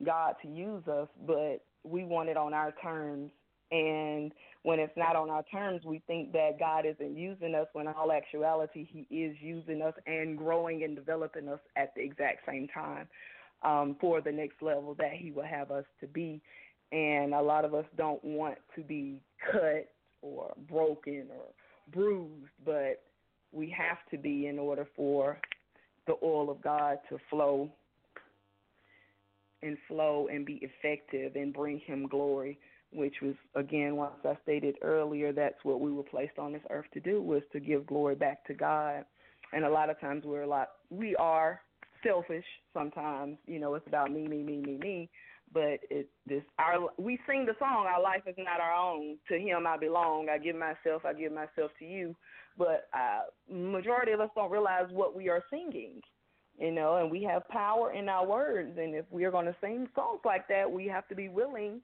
God 0.03 0.35
to 0.41 0.47
use 0.47 0.87
us, 0.87 1.07
but 1.27 1.63
we 1.83 2.03
want 2.03 2.29
it 2.29 2.37
on 2.37 2.53
our 2.53 2.73
terms. 2.81 3.31
And 3.71 4.31
when 4.63 4.79
it's 4.79 4.97
not 4.97 5.15
on 5.15 5.29
our 5.29 5.43
terms, 5.43 5.83
we 5.85 6.01
think 6.07 6.31
that 6.33 6.57
God 6.59 6.85
isn't 6.85 7.15
using 7.15 7.53
us 7.53 7.67
when 7.73 7.87
in 7.87 7.93
all 7.93 8.11
actuality 8.11 8.87
He 8.91 9.01
is 9.15 9.35
using 9.39 9.81
us 9.81 9.93
and 10.07 10.37
growing 10.37 10.83
and 10.83 10.95
developing 10.95 11.47
us 11.47 11.59
at 11.75 11.93
the 11.95 12.01
exact 12.01 12.39
same 12.47 12.67
time 12.73 13.07
um, 13.61 13.95
for 14.01 14.21
the 14.21 14.31
next 14.31 14.61
level 14.61 14.95
that 14.97 15.13
He 15.13 15.29
will 15.31 15.43
have 15.43 15.69
us 15.69 15.85
to 16.01 16.07
be. 16.07 16.41
And 16.91 17.35
a 17.35 17.41
lot 17.41 17.65
of 17.65 17.75
us 17.75 17.85
don't 17.95 18.23
want 18.23 18.57
to 18.75 18.81
be 18.81 19.21
cut 19.51 19.89
or 20.23 20.51
broken 20.67 21.27
or 21.29 21.45
bruised, 21.93 22.49
but 22.65 23.03
we 23.51 23.69
have 23.69 23.97
to 24.11 24.17
be 24.17 24.47
in 24.47 24.59
order 24.59 24.87
for 24.95 25.39
the 26.07 26.15
oil 26.23 26.49
of 26.49 26.61
God 26.61 26.97
to 27.09 27.17
flow 27.29 27.69
and 29.61 29.77
flow 29.87 30.27
and 30.31 30.45
be 30.45 30.61
effective 30.61 31.35
and 31.35 31.53
bring 31.53 31.79
Him 31.79 32.07
glory 32.07 32.59
which 32.91 33.15
was 33.21 33.35
again 33.55 33.95
once 33.95 34.13
I 34.25 34.35
stated 34.43 34.75
earlier 34.81 35.31
that's 35.31 35.63
what 35.63 35.79
we 35.79 35.91
were 35.91 36.03
placed 36.03 36.39
on 36.39 36.53
this 36.53 36.61
earth 36.69 36.87
to 36.93 36.99
do 36.99 37.21
was 37.21 37.43
to 37.51 37.59
give 37.59 37.85
glory 37.85 38.15
back 38.15 38.45
to 38.47 38.53
God. 38.53 39.05
And 39.53 39.63
a 39.65 39.69
lot 39.69 39.89
of 39.89 39.99
times 39.99 40.23
we're 40.25 40.43
a 40.43 40.47
lot 40.47 40.69
we 40.89 41.15
are 41.15 41.61
selfish 42.03 42.45
sometimes, 42.73 43.37
you 43.45 43.59
know, 43.59 43.75
it's 43.75 43.87
about 43.87 44.11
me, 44.11 44.27
me, 44.27 44.41
me, 44.41 44.57
me, 44.57 44.77
me. 44.77 45.09
But 45.53 45.79
it 45.89 46.09
this 46.27 46.43
our 46.59 46.89
we 46.97 47.19
sing 47.27 47.45
the 47.45 47.55
song, 47.59 47.87
Our 47.87 48.01
life 48.01 48.21
is 48.27 48.35
not 48.37 48.59
our 48.59 48.73
own. 48.73 49.17
To 49.29 49.39
him 49.39 49.65
I 49.65 49.77
belong. 49.77 50.27
I 50.29 50.37
give 50.37 50.55
myself, 50.55 51.05
I 51.05 51.13
give 51.13 51.31
myself 51.31 51.71
to 51.79 51.85
you. 51.85 52.15
But 52.57 52.87
uh 52.93 53.21
majority 53.51 54.11
of 54.11 54.19
us 54.19 54.29
don't 54.35 54.51
realize 54.51 54.87
what 54.91 55.15
we 55.15 55.29
are 55.29 55.43
singing 55.49 56.01
you 56.59 56.71
know, 56.71 56.97
and 56.97 57.09
we 57.09 57.23
have 57.23 57.47
power 57.47 57.93
in 57.93 58.09
our 58.09 58.27
words. 58.27 58.77
And 58.77 58.93
if 58.93 59.05
we 59.09 59.23
are 59.23 59.31
going 59.31 59.45
to 59.45 59.55
sing 59.61 59.87
songs 59.95 60.19
like 60.25 60.45
that, 60.49 60.69
we 60.69 60.87
have 60.87 61.07
to 61.07 61.15
be 61.15 61.29
willing 61.29 61.79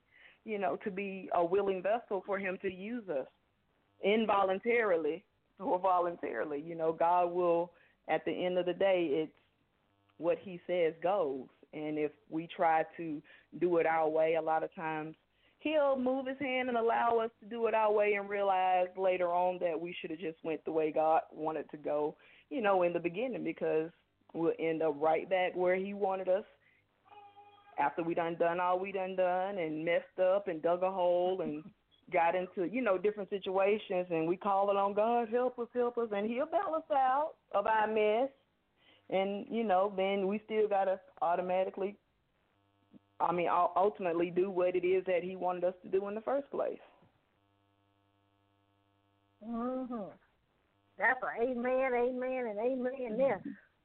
you 0.46 0.60
know, 0.60 0.78
to 0.84 0.92
be 0.92 1.28
a 1.34 1.44
willing 1.44 1.82
vessel 1.82 2.24
for 2.26 2.38
him 2.38 2.58
to 2.62 2.72
use 2.72 3.04
us 3.10 3.26
involuntarily 4.04 5.26
or 5.60 5.80
voluntarily. 5.80 6.62
You 6.62 6.76
know, 6.76 6.94
God 6.94 7.32
will 7.32 7.72
at 8.08 8.24
the 8.26 8.32
end 8.32 8.58
of 8.58 8.68
the 8.68 8.74
day 8.74 9.10
it's 9.12 9.32
what 10.18 10.38
he 10.40 10.62
says 10.68 10.94
goes. 11.04 11.48
And 11.76 11.98
if 11.98 12.12
we 12.30 12.48
try 12.48 12.86
to 12.98 13.22
do 13.60 13.78
it 13.78 13.86
our 13.86 14.10
way, 14.10 14.36
a 14.36 14.42
lot 14.42 14.64
of 14.64 14.74
times 14.74 15.16
he'll 15.60 15.98
move 16.00 16.28
his 16.28 16.40
hand 16.40 16.70
and 16.70 16.78
allow 16.78 17.20
us 17.20 17.32
to 17.42 17.50
do 17.50 17.68
it 17.68 17.74
our 17.74 17.92
way 17.92 18.14
and 18.14 18.30
realize 18.30 18.88
later 18.98 19.28
on 19.34 19.60
that 19.60 19.80
we 19.80 19.96
should 20.00 20.12
have 20.12 20.20
just 20.20 20.38
went 20.44 20.64
the 20.64 20.72
way 20.72 20.92
God 20.92 21.22
wanted 21.34 21.70
to 21.72 21.78
go, 21.78 22.16
you 22.50 22.62
know, 22.62 22.84
in 22.84 22.94
the 22.94 23.00
beginning 23.00 23.44
because 23.44 23.90
we'll 24.34 24.54
end 24.60 24.82
up 24.82 24.96
right 25.00 25.30
back 25.30 25.56
where 25.56 25.76
he 25.76 25.94
wanted 25.94 26.30
us 26.30 26.46
after 27.78 28.04
we 28.04 28.14
done 28.14 28.36
done 28.36 28.60
all 28.60 28.80
we 28.80 28.92
done 28.92 29.16
done 29.16 29.58
and 29.58 29.84
messed 29.84 30.20
up 30.22 30.48
and 30.48 30.62
dug 30.62 30.84
a 30.84 30.92
hole 30.92 31.42
and 31.42 31.64
got 32.14 32.36
into, 32.36 32.72
you 32.72 32.82
know, 32.82 32.98
different 32.98 33.30
situations. 33.30 34.06
And 34.12 34.28
we 34.28 34.38
call 34.38 34.70
it 34.70 34.78
on 34.78 34.94
God, 34.94 35.28
help 35.30 35.58
us, 35.60 35.68
help 35.74 35.98
us. 35.98 36.10
And 36.16 36.30
he'll 36.30 36.46
bail 36.46 36.76
us 36.76 36.84
out 36.92 37.32
of 37.54 37.66
our 37.66 37.88
mess 37.88 38.30
and, 39.10 39.46
you 39.50 39.64
know, 39.64 39.94
then 39.96 40.28
we 40.28 40.42
still 40.46 40.68
gotta 40.68 41.00
automatically 41.22 41.96
I 43.20 43.32
mean, 43.32 43.48
ultimately 43.50 44.30
do 44.30 44.52
what 44.52 44.76
it 44.76 44.86
is 44.86 45.06
that 45.06 45.24
he 45.24 45.36
wanted 45.36 45.64
us 45.64 45.74
to 45.84 45.90
do 45.90 46.08
in 46.10 46.16
the 46.16 46.22
first 46.22 46.50
place. 46.52 46.80
Mhm. 49.42 50.12
That's 50.98 51.22
an 51.24 51.42
amen, 51.42 51.94
amen, 51.94 52.48
and 52.48 52.60
amen 52.60 53.18
there. 53.18 53.42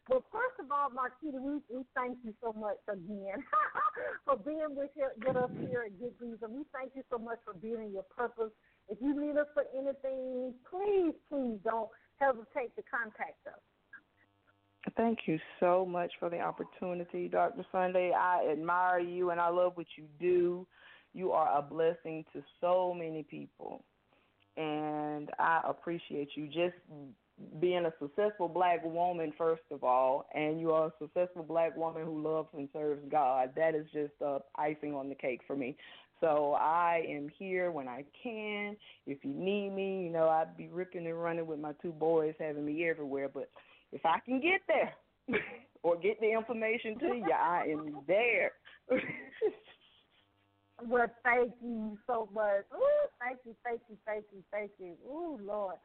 Well, 0.08 0.24
first 0.32 0.58
of 0.58 0.72
all, 0.72 0.90
Marquita, 0.90 1.40
we, 1.40 1.60
we 1.68 1.84
thank 1.94 2.18
you 2.24 2.34
so 2.42 2.52
much 2.52 2.78
again 2.88 3.44
for 4.24 4.36
being 4.36 4.74
with, 4.74 4.90
with 5.24 5.36
us 5.36 5.50
here 5.68 5.82
at 5.86 5.98
Good 6.00 6.42
and 6.42 6.54
we 6.54 6.64
thank 6.72 6.96
you 6.96 7.04
so 7.10 7.18
much 7.18 7.38
for 7.44 7.54
being 7.54 7.82
in 7.82 7.92
your 7.92 8.04
purpose. 8.04 8.50
If 8.88 8.98
you 9.00 9.14
need 9.20 9.36
us 9.36 9.46
for 9.54 9.64
anything, 9.72 10.54
please, 10.68 11.14
please 11.28 11.58
don't 11.62 11.90
hesitate 12.18 12.74
to 12.74 12.82
contact 12.90 13.46
us. 13.46 13.60
Thank 15.10 15.26
you 15.26 15.40
so 15.58 15.84
much 15.84 16.12
for 16.20 16.30
the 16.30 16.38
opportunity, 16.38 17.26
Dr. 17.26 17.66
Sunday. 17.72 18.12
I 18.16 18.48
admire 18.52 19.00
you 19.00 19.30
and 19.30 19.40
I 19.40 19.48
love 19.48 19.72
what 19.74 19.88
you 19.96 20.04
do. 20.20 20.64
You 21.14 21.32
are 21.32 21.58
a 21.58 21.60
blessing 21.60 22.24
to 22.32 22.44
so 22.60 22.94
many 22.96 23.24
people. 23.24 23.82
And 24.56 25.28
I 25.36 25.62
appreciate 25.64 26.28
you 26.36 26.46
just 26.46 26.76
being 27.60 27.86
a 27.86 27.92
successful 28.00 28.46
black 28.46 28.84
woman, 28.84 29.32
first 29.36 29.64
of 29.72 29.82
all, 29.82 30.28
and 30.32 30.60
you 30.60 30.70
are 30.70 30.86
a 30.86 30.92
successful 31.00 31.42
black 31.42 31.76
woman 31.76 32.04
who 32.04 32.22
loves 32.22 32.50
and 32.56 32.68
serves 32.72 33.02
God. 33.10 33.50
That 33.56 33.74
is 33.74 33.86
just 33.92 34.12
uh, 34.24 34.38
icing 34.54 34.94
on 34.94 35.08
the 35.08 35.16
cake 35.16 35.40
for 35.44 35.56
me. 35.56 35.76
So 36.20 36.56
I 36.60 37.02
am 37.08 37.28
here 37.36 37.72
when 37.72 37.88
I 37.88 38.04
can. 38.22 38.76
If 39.08 39.24
you 39.24 39.34
need 39.34 39.70
me, 39.70 40.04
you 40.04 40.10
know, 40.10 40.28
I'd 40.28 40.56
be 40.56 40.68
ripping 40.68 41.08
and 41.08 41.20
running 41.20 41.48
with 41.48 41.58
my 41.58 41.72
two 41.82 41.90
boys 41.90 42.34
having 42.38 42.64
me 42.64 42.88
everywhere. 42.88 43.28
But 43.28 43.50
if 43.92 44.04
I 44.04 44.18
can 44.24 44.40
get 44.40 44.60
there 44.68 44.92
or 45.82 45.96
get 45.98 46.20
the 46.20 46.30
information 46.32 46.98
to 46.98 47.06
you, 47.06 47.32
I 47.32 47.66
am 47.70 47.96
there. 48.06 48.52
well, 50.86 51.06
thank 51.24 51.52
you 51.62 51.98
so 52.06 52.28
much. 52.32 52.64
Ooh, 52.74 53.08
thank 53.20 53.38
you, 53.44 53.54
thank 53.64 53.80
you, 53.88 53.96
thank 54.06 54.24
you, 54.32 54.42
thank 54.52 54.70
you. 54.78 54.96
Ooh, 55.06 55.38
Lord. 55.42 55.76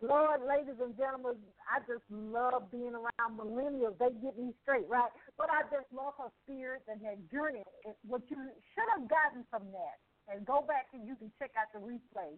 Lord, 0.00 0.40
ladies 0.48 0.80
and 0.80 0.96
gentlemen, 0.96 1.36
I 1.68 1.84
just 1.84 2.08
love 2.08 2.72
being 2.72 2.96
around 2.96 3.36
millennials. 3.36 4.00
They 4.00 4.08
get 4.24 4.32
me 4.32 4.56
straight, 4.64 4.88
right? 4.88 5.12
But 5.36 5.52
I 5.52 5.68
just 5.68 5.92
love 5.92 6.16
her 6.16 6.32
spirit 6.40 6.88
and 6.88 7.04
her 7.04 7.20
journey. 7.28 7.60
What 8.08 8.24
you 8.32 8.40
should 8.72 8.88
have 8.96 9.04
gotten 9.12 9.44
from 9.52 9.68
that, 9.76 10.00
and 10.32 10.48
go 10.48 10.64
back 10.64 10.88
and 10.96 11.04
you 11.04 11.20
can 11.20 11.28
check 11.36 11.52
out 11.52 11.68
the 11.76 11.84
replay, 11.84 12.32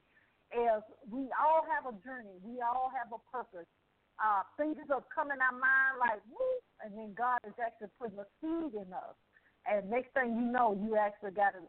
is 0.50 0.82
we 1.06 1.30
all 1.38 1.62
have 1.70 1.86
a 1.86 1.94
journey. 2.02 2.34
We 2.42 2.58
all 2.66 2.90
have 2.90 3.14
a 3.14 3.22
purpose 3.30 3.70
uh, 4.20 4.42
things 4.56 4.76
come 5.14 5.30
in 5.30 5.40
our 5.40 5.56
mind 5.56 6.00
like 6.00 6.20
whoop, 6.28 6.62
and 6.84 6.92
then 6.96 7.14
God 7.16 7.40
is 7.46 7.56
actually 7.56 7.92
putting 7.96 8.18
a 8.18 8.28
seed 8.40 8.74
in 8.76 8.88
us. 8.92 9.16
And 9.64 9.88
next 9.88 10.12
thing 10.12 10.34
you 10.34 10.46
know, 10.50 10.74
you 10.74 10.98
actually 10.98 11.32
got 11.32 11.54
to 11.54 11.62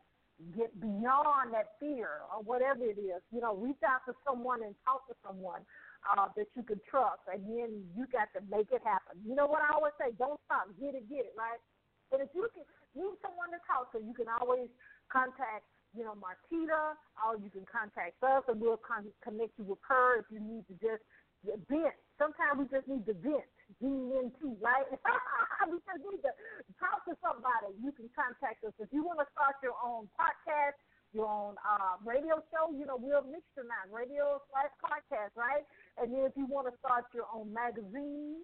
get 0.57 0.73
beyond 0.81 1.53
that 1.53 1.77
fear 1.79 2.25
or 2.33 2.41
whatever 2.41 2.83
it 2.83 2.97
is. 2.97 3.21
You 3.29 3.41
know, 3.41 3.55
reach 3.55 3.79
out 3.85 4.01
to 4.09 4.17
someone 4.25 4.65
and 4.65 4.73
talk 4.81 5.05
to 5.07 5.15
someone 5.21 5.61
uh, 6.09 6.27
that 6.35 6.49
you 6.57 6.63
can 6.65 6.81
trust, 6.89 7.21
and 7.29 7.45
then 7.45 7.85
you 7.93 8.09
got 8.09 8.33
to 8.33 8.41
make 8.49 8.73
it 8.73 8.81
happen. 8.83 9.21
You 9.21 9.37
know 9.37 9.45
what 9.45 9.61
I 9.61 9.73
always 9.73 9.93
say? 10.01 10.11
Don't 10.17 10.41
stop, 10.49 10.67
get 10.81 10.97
it, 10.97 11.05
get 11.07 11.29
it, 11.29 11.35
right? 11.37 11.61
But 12.09 12.21
if 12.21 12.29
you 12.33 12.49
can 12.53 12.65
need 12.97 13.15
someone 13.21 13.53
to 13.53 13.61
talk 13.69 13.93
to, 13.93 14.01
you 14.01 14.13
can 14.13 14.27
always 14.29 14.69
contact 15.07 15.69
you 15.93 16.03
know, 16.03 16.17
Marquita, 16.17 16.97
or 17.21 17.37
you 17.37 17.49
can 17.53 17.65
contact 17.69 18.17
us 18.23 18.41
and 18.47 18.59
we'll 18.59 18.81
con- 18.81 19.13
connect 19.23 19.53
you 19.57 19.65
with 19.65 19.77
her 19.87 20.19
if 20.19 20.25
you 20.33 20.39
need 20.41 20.65
to 20.65 20.73
just 20.81 21.05
vent. 21.69 21.93
Sometimes 22.21 22.61
we 22.61 22.65
just 22.69 22.85
need 22.85 23.05
to 23.09 23.15
vent, 23.17 23.47
V-E-N-T, 23.81 24.39
right? 24.61 24.85
we 25.69 25.77
just 25.81 26.03
need 26.05 26.21
to 26.21 26.31
talk 26.77 27.01
to 27.09 27.17
somebody. 27.19 27.73
You 27.81 27.89
can 27.91 28.05
contact 28.13 28.61
us. 28.63 28.73
If 28.77 28.93
you 28.93 29.01
want 29.01 29.17
to 29.19 29.27
start 29.33 29.57
your 29.65 29.77
own 29.81 30.05
podcast, 30.13 30.77
your 31.13 31.29
own 31.29 31.57
uh, 31.61 31.97
radio 32.01 32.41
show, 32.49 32.73
you 32.73 32.85
know, 32.85 32.97
we're 32.97 33.21
mixed 33.25 33.53
now, 33.57 33.85
radio 33.89 34.41
slash 34.49 34.73
podcast, 34.81 35.33
right? 35.37 35.65
And 36.01 36.13
then 36.13 36.25
if 36.25 36.33
you 36.37 36.45
want 36.49 36.69
to 36.69 36.73
start 36.81 37.05
your 37.13 37.29
own 37.29 37.53
magazine, 37.53 38.41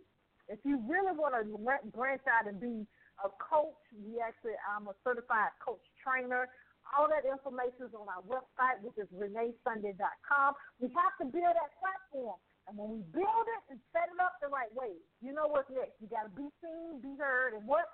if 0.50 0.62
you 0.66 0.82
really 0.90 1.14
want 1.14 1.38
to 1.38 1.46
branch 1.94 2.26
out 2.26 2.50
and 2.50 2.58
be 2.62 2.86
a 3.22 3.30
coach, 3.38 3.78
we 3.94 4.18
actually, 4.22 4.58
I'm 4.66 4.90
a 4.90 4.96
certified 5.06 5.54
coach 5.62 5.82
trainer. 6.02 6.50
All 6.98 7.06
that 7.06 7.22
information 7.22 7.86
is 7.86 7.94
on 7.94 8.10
our 8.10 8.26
website, 8.26 8.82
which 8.82 8.98
is 8.98 9.06
reneesunday.com. 9.14 10.50
We 10.82 10.90
have 10.98 11.14
to 11.22 11.26
build 11.30 11.54
that 11.54 11.72
platform. 11.78 12.42
And 12.70 12.78
when 12.78 12.90
we 12.94 13.02
build 13.10 13.46
it 13.50 13.62
and 13.74 13.82
set 13.90 14.14
it 14.14 14.20
up 14.22 14.38
the 14.38 14.54
right 14.54 14.70
way, 14.78 14.94
you 15.26 15.34
know 15.34 15.50
what's 15.50 15.74
next. 15.74 15.98
You 15.98 16.06
got 16.06 16.30
to 16.30 16.34
be 16.38 16.46
seen, 16.62 17.02
be 17.02 17.18
heard, 17.18 17.58
and 17.58 17.66
what? 17.66 17.90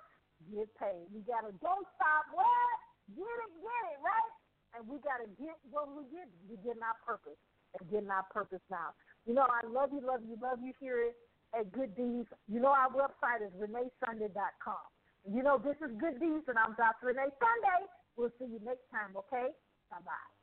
Get 0.52 0.68
paid. 0.76 1.08
We 1.08 1.24
got 1.24 1.48
to 1.48 1.56
don't 1.64 1.88
stop. 1.96 2.28
What? 2.36 2.76
Get 3.16 3.24
it, 3.24 3.52
get 3.56 3.82
it, 3.96 3.98
right? 4.04 4.32
And 4.76 4.84
we 4.84 5.00
got 5.00 5.24
to 5.24 5.32
get 5.40 5.56
what 5.72 5.88
we 5.88 6.04
get. 6.12 6.28
We're 6.44 6.60
getting 6.60 6.84
our 6.84 7.00
purpose 7.08 7.40
and 7.72 7.88
getting 7.88 8.12
our 8.12 8.28
purpose 8.28 8.60
now. 8.68 8.92
You 9.24 9.32
know, 9.32 9.48
I 9.48 9.64
love 9.64 9.96
you, 9.96 10.04
love 10.04 10.20
you, 10.28 10.36
love 10.36 10.60
you 10.60 10.76
here 10.76 11.16
at 11.56 11.72
Good 11.72 11.96
Deeds. 11.96 12.28
You 12.44 12.60
know, 12.60 12.76
our 12.76 12.92
website 12.92 13.40
is 13.40 13.56
reneesunday.com. 13.56 14.86
You 15.24 15.40
know, 15.40 15.56
this 15.56 15.80
is 15.80 15.88
Good 15.96 16.20
Deeds, 16.20 16.44
and 16.52 16.60
I'm 16.60 16.76
Dr. 16.76 17.16
Renee 17.16 17.32
Sunday. 17.40 17.80
We'll 18.20 18.34
see 18.36 18.44
you 18.44 18.60
next 18.60 18.84
time, 18.92 19.16
okay? 19.16 19.56
Bye 19.88 20.04
bye. 20.04 20.35